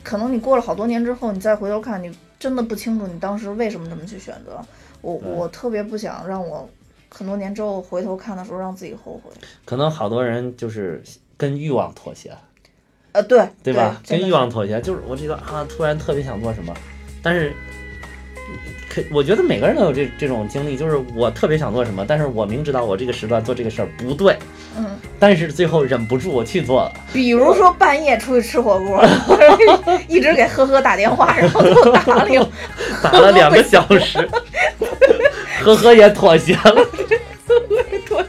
[0.05, 4.61] 可能你过了好多年之后，你再回头看，你真的不清楚你当时为什么这么去选择。
[5.01, 6.68] 我我特别不想让我
[7.09, 9.30] 很多年之后回头看的时候让自己后悔。
[9.64, 11.03] 可能好多人就是
[11.36, 12.36] 跟欲望妥协，
[13.12, 14.01] 呃，对对吧？
[14.07, 16.74] 跟欲望妥协，就是我这个啊，突然特别想做什么，
[17.22, 17.53] 但是
[19.03, 24.36] 可我觉得每个人都有这这种经历，就是我特别想做什么，但是我明知道我这个时段做这个事儿不对，
[24.76, 24.86] 嗯，
[25.18, 26.92] 但是最后忍不住我去做了。
[27.12, 29.05] 比如说半夜出去吃火锅，
[30.09, 32.51] 一直给呵呵打电话，然后给我打了
[33.03, 34.28] 打了两个小时，
[35.62, 36.86] 呵呵也妥协了。
[38.07, 38.28] 妥协。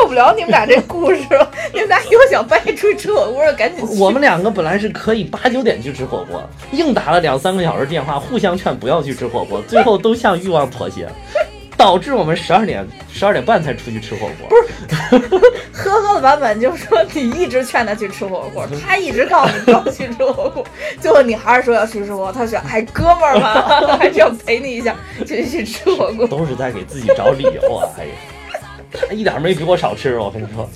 [0.00, 3.84] 受不了你们俩这故事了， 你们俩又想半夜出去吃火锅，赶紧。
[3.98, 6.42] 我们两个本来是可以八九点去吃火锅，
[6.72, 11.08] 硬打了两三个小时电话，互相劝不要去吃火锅，最后都向欲望妥协，
[11.76, 14.48] 导致我们十二点十二点半才出去吃火锅。
[14.48, 15.18] 不是，
[15.72, 20.64] 呵呵的版本就是说你一直劝他去吃火锅，他一直告诉你不要去吃火锅，
[21.00, 26.26] 最后你还是说要去吃火锅，他说哎哥们儿嘛，还是要陪你一下，就去吃火锅。
[26.26, 27.88] 都是在给自己找理由啊！
[27.98, 28.10] 哎呀，
[28.94, 30.70] 他一点没比我少吃，我跟你说。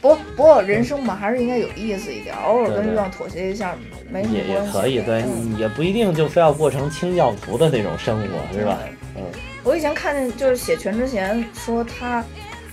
[0.00, 3.76] 不不过人生嘛，还是应该有意思一点，偶尔跟欲望妥协一下
[4.10, 4.72] 没什么也也。
[4.72, 8.78] 可以，对，嗯也不一定就非要过成清教徒的那种生活，是吧？
[9.16, 9.22] 嗯，
[9.62, 12.24] 我以前看见就是写全智贤说他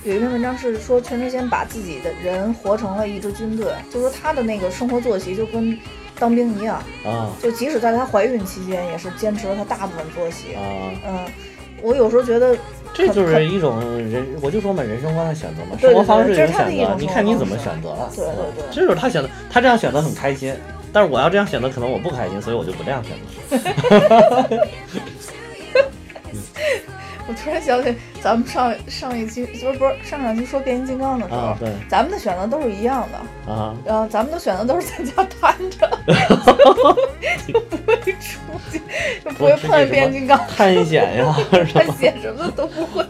[0.05, 5.77] 有一篇文章是说全智贤把自己的人活成了一支军队，就说他的那个生活作息就跟
[6.17, 10.53] 当兵一样，啊就即使在她怀孕期间也是坚持了她大部分作息。
[10.53, 10.61] 啊，
[11.05, 11.25] 嗯，
[11.81, 12.57] 我有时候觉得
[12.93, 18.09] 这就是一种人，我就说嘛，人生观的选择嘛，生活方式这一种选择你看你怎么选择了。
[18.15, 20.53] 对对对嗯这就是他选择，他这样选择很开心，
[20.91, 24.57] 但是我要这样选择，可能我不开心，所以我就不这样选择。
[27.27, 35.89] 我突然想起咱们上上一期不是不是上上期说变形金刚的时候，啊，对咱们的选择都是一样的，啊，然后咱们的选择都是在家瘫着，
[37.45, 38.39] 就不会出
[38.71, 38.81] 去，
[39.25, 41.35] 就不会碰见变形金刚，探险呀，
[41.73, 43.05] 探险什么的都不会。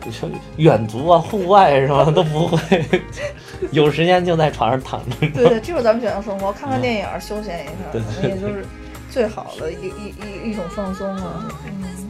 [0.58, 2.86] 远足啊、户外什么都不会，
[3.72, 5.16] 有时间就在床上躺着。
[5.20, 8.66] 对对，这就是咱们选择生活，看看电影，休闲一下，对可能也就是
[9.12, 10.16] 最好的一一
[10.48, 11.46] 一一种放松了。
[11.68, 12.07] 嗯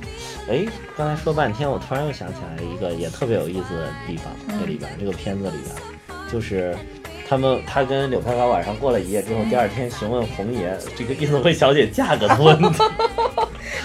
[0.50, 6.76] 哎，刚才说半天，我突然又想起来一个也特别有意思的地方，嗯这里边这个片子里边，就是
[7.28, 12.70] 他们他跟柳开花晚上过了一夜之后，第二天询问红爷这个夜总会小姐价格的问题，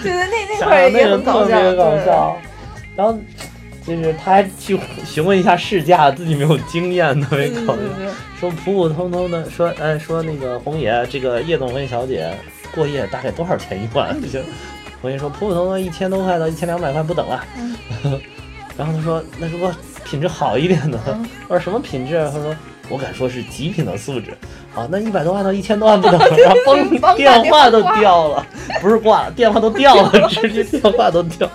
[0.01, 2.37] 对 对，那那想块儿想那个也很搞笑，特别搞对笑。
[2.95, 3.17] 然后
[3.85, 7.81] 就是他还去询问一下试驾，自己没有经验，特别搞笑。
[8.39, 12.33] 说普普通通的说，哎，说那个红爷，这个夜总会小姐
[12.73, 14.15] 过夜大概多少钱一晚？
[14.31, 14.39] 就
[15.03, 17.43] 红爷说普普通通一千多块到一千两百块不等了。
[17.57, 17.77] 嗯
[18.77, 19.69] 然后他说，那如果
[20.05, 22.31] 品质好一点的，嗯我说什么品质啊？
[22.33, 22.55] 他说
[22.87, 24.31] 我敢说是极品的素质。
[24.73, 28.47] 啊，那一百多万到一千多万不等，然后帮嘣，电话都掉了，
[28.81, 31.47] 不是挂了，电话都掉了， 直接电话都掉，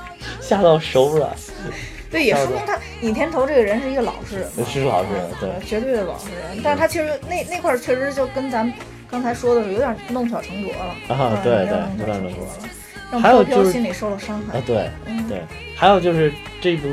[0.42, 1.30] 吓到手软。
[2.10, 6.60] 对，也说明他尹天仇这个人是一个老实人，是老实人嗯对绝对的老实人。
[6.62, 8.74] 但是他其实那那块确实就跟咱们
[9.10, 12.68] 刚才说的是有点弄巧成拙了嗯啊对对有点弄巧成拙了，
[13.10, 14.62] 让还有飘飘就是心里受了伤害啊，。
[14.66, 15.42] 对嗯对，
[15.76, 16.88] 还有就是这部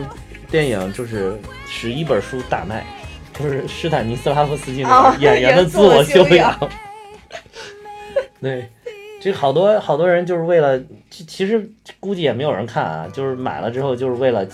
[0.49, 1.37] 电影就是
[1.67, 2.85] 使一本书大卖，
[3.37, 6.57] 就是斯坦尼斯拉夫斯基那啊个演 员的自我修养。
[8.41, 8.69] 对，
[9.21, 14.45] 这好多好多人就是为了，其其实估计也没有人看啊，就是买了之后就是为了。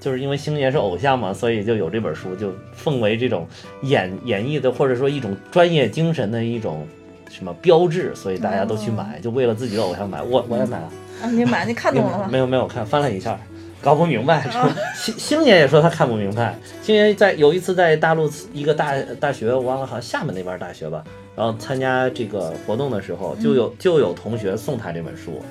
[0.00, 3.48] 就是因为星爷是偶像嘛，所以就有这本书，就奉为这种
[3.84, 6.86] 演演绎的或者说一种专业精神的一种
[7.34, 10.22] 什么标志，所以大家都去买，就为了自己的偶像买。
[10.22, 10.88] 我我也买了，
[11.20, 12.28] 啊，你买你看懂了吗？
[12.30, 13.36] 没有没有我看，翻了一下，
[13.82, 14.48] 搞不明白。
[14.94, 16.56] 星星爷也说他看不明白。
[16.80, 21.02] 星爷在有一次在大陆一个大大学，我忘了，好像厦门那边大学吧，
[21.34, 25.42] 然后参加这个活动的时候，就有就有同学送他这本书，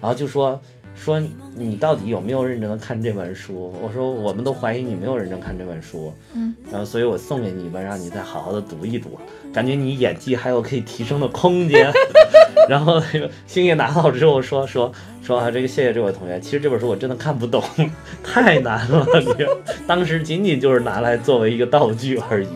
[0.00, 0.60] 然后就说。
[1.02, 1.20] 说
[1.56, 3.74] 你到底有没有认真的看这本书？
[3.82, 9.18] 我说我们都怀疑你没有认真看这本书，嗯，然后所以我送给你一本，让你再好好的读一读，
[9.52, 11.92] 感觉你演技还有可以提升的空间。
[12.68, 17.60] 然后那个星爷拿到之后说说说啊，这个谢谢这位同学，其实这本书我真的看不懂，
[18.22, 19.44] 太难了，你
[19.88, 22.48] 当时仅仅就是拿来作为一个道具而已。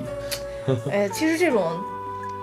[0.89, 1.63] 哎， 其实这种，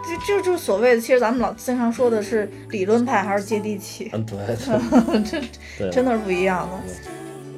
[0.04, 4.38] 就就就所谓的，其实咱们老经常说的是理论派还是接地气，嗯，对，
[5.80, 6.94] 这真的是不一样的。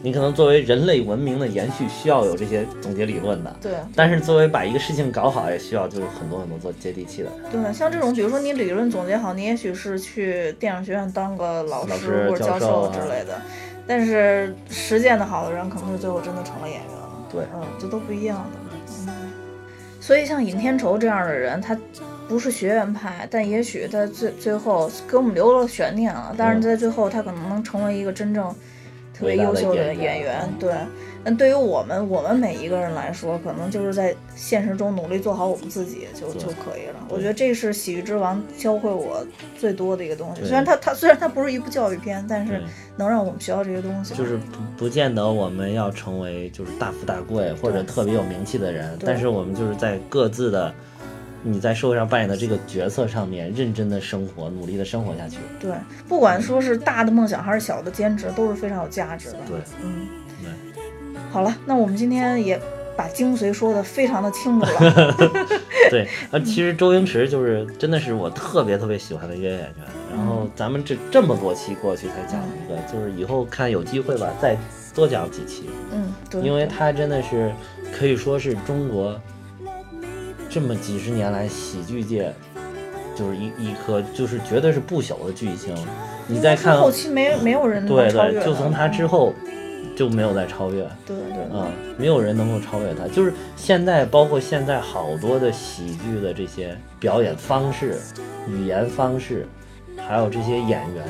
[0.03, 3.55] 你可能作为人类文明的延续，需要有这些总结理论的。
[3.59, 7.63] 对但是作为把一个事情搞好，也需要就是很多很多做接地气的人。
[7.63, 13.41] 对，像这种，比如说你理论总结好，你也许是去电影学院当个老老师师或者教授之类的，
[13.87, 17.27] 但是实践的好的人，可能是最后真的成了演员了。
[17.31, 18.77] 对嗯，这都不一样的。
[19.07, 19.09] 嗯，
[19.99, 21.75] 所以像尹天仇这样的人，他
[22.27, 26.33] 不是学院派，但也许他最最后给我们留了悬念了。
[26.37, 28.53] 但是嗯在最后，他可能能成为一个真正
[29.13, 30.53] 特别优秀的演员演员。
[30.59, 30.73] 对，
[31.23, 36.95] 那对于我们我们每一个人来说，可能就是在现实中努力做好我们自己就就可以了。
[37.09, 39.25] 我觉得这是《喜剧之王》教会我
[39.57, 40.41] 最多的一个东西。
[40.41, 42.61] 虽然它它虽然它不是一部教育片，但是
[42.97, 44.13] 能让我们学到这些东西。
[44.15, 50.73] 就是不不见得我们要成为就是大富大贵或者特别有名气的人，但是我们就是在各自的
[51.47, 55.37] 你在社会上扮演的这个角色上面认真的生活，努力的生活下去。
[55.59, 55.71] 对，
[56.07, 59.37] 不管说是大的梦想还是小的兼职，都是非常有价值的。
[59.47, 60.07] 对，嗯，
[60.41, 60.51] 对，
[61.31, 62.59] 好了，那我们今天也
[62.97, 65.15] 把精髓说的非常的清楚了。
[65.91, 69.73] 对，呃，其实周星驰就是真的是我特别特别喜欢的一个演员。
[70.15, 74.57] 然后咱们这这么多期过去才讲一个，就是以后看有机会吧，再
[74.95, 77.53] 多讲几期，嗯，对，因为他真的是
[77.93, 79.19] 可以说是中国
[80.55, 82.31] 这么几十年来喜剧界
[83.13, 85.75] 就是一一颗就是绝对是不朽的巨星。
[86.27, 89.33] 你再看，后期没没有人能对对，超越的就从他之后
[89.97, 90.81] 就没有再超越。
[91.05, 93.05] 对对对啊、没有人能够超越他。
[93.05, 97.97] 就是现在，包括现在好多的喜剧的这些表演方式、
[98.47, 99.45] 语言方式，
[100.07, 101.05] 还有这些演员，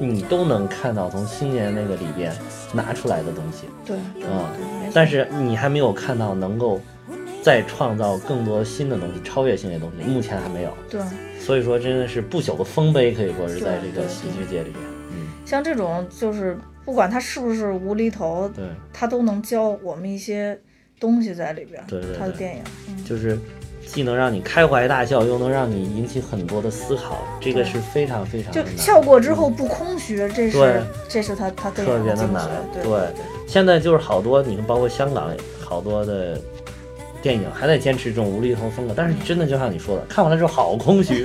[0.00, 2.34] 你都能看到从星爷那个里边
[2.72, 3.68] 拿出来的东西。
[3.86, 6.80] 对对啊对，没错但是你还没有看到能够
[7.42, 10.72] 再创造更多新的东西、超越性的东西，目前还没有。
[10.90, 11.00] 对，
[11.40, 14.76] 所以说，真的是不朽的丰碑，可以说是在这个喜剧界里边。
[15.12, 20.58] 嗯，像这种就是不管他是不是无厘头，对，他都能教我们一些
[21.00, 21.82] 东西在里边。
[21.86, 23.38] 对对对他的电影，嗯，就是
[23.86, 28.76] 既能让你开怀大笑，又能让你引起很多的思考，这个是非常非常就的难。
[28.76, 32.48] 笑过之后不空虚，这是这是他他特别的难髓。
[32.74, 36.38] 对对现在就是好多，你看，包括香港好多的
[37.22, 41.24] 电影还在坚持这种无厘头风格但是真的就像你说的看完了之后好空虚。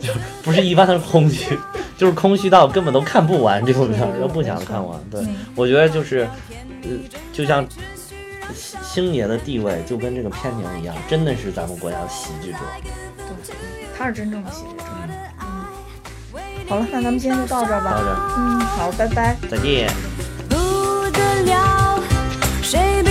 [0.00, 1.58] 就 不是一般的空虚
[1.96, 5.24] 就是空虚到根本都看不完这种片儿都不想看完对。
[5.54, 6.28] 我觉得就是
[6.82, 6.90] 呃
[7.32, 7.66] 就像
[8.54, 13.54] 星爷的地位就跟这个片名一样真的是咱们国家的喜剧之王对
[13.96, 15.04] 他是真正的喜剧之王
[16.66, 18.34] 好了那咱们今天就到这儿吧。
[18.38, 19.36] 嗯好拜拜。
[19.50, 19.88] 再见。
[20.48, 20.56] 不
[21.10, 22.00] 得了
[22.62, 23.02] 谁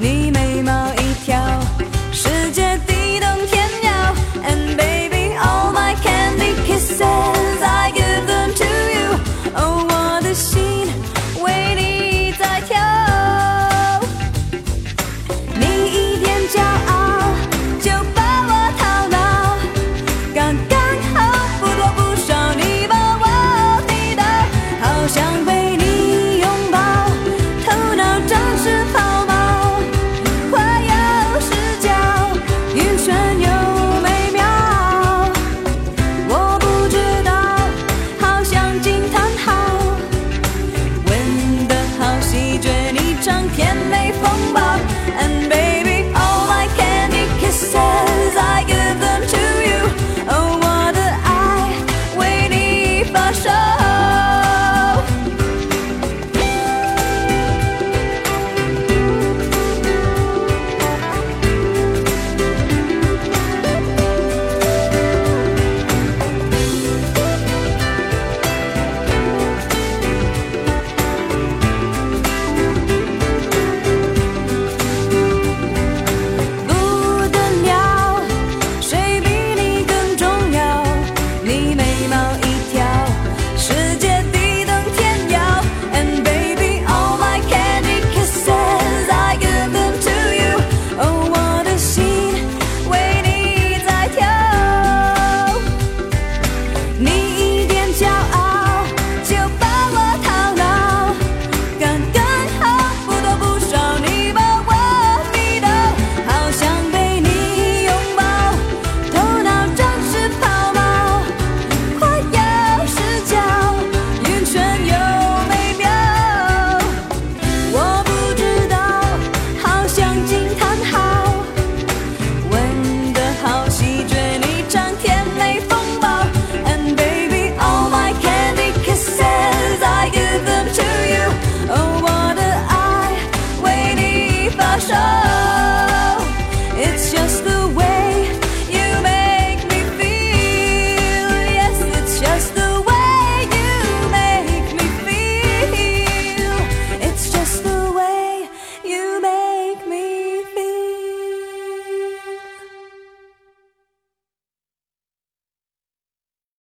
[0.00, 1.67] 你眉毛一挑。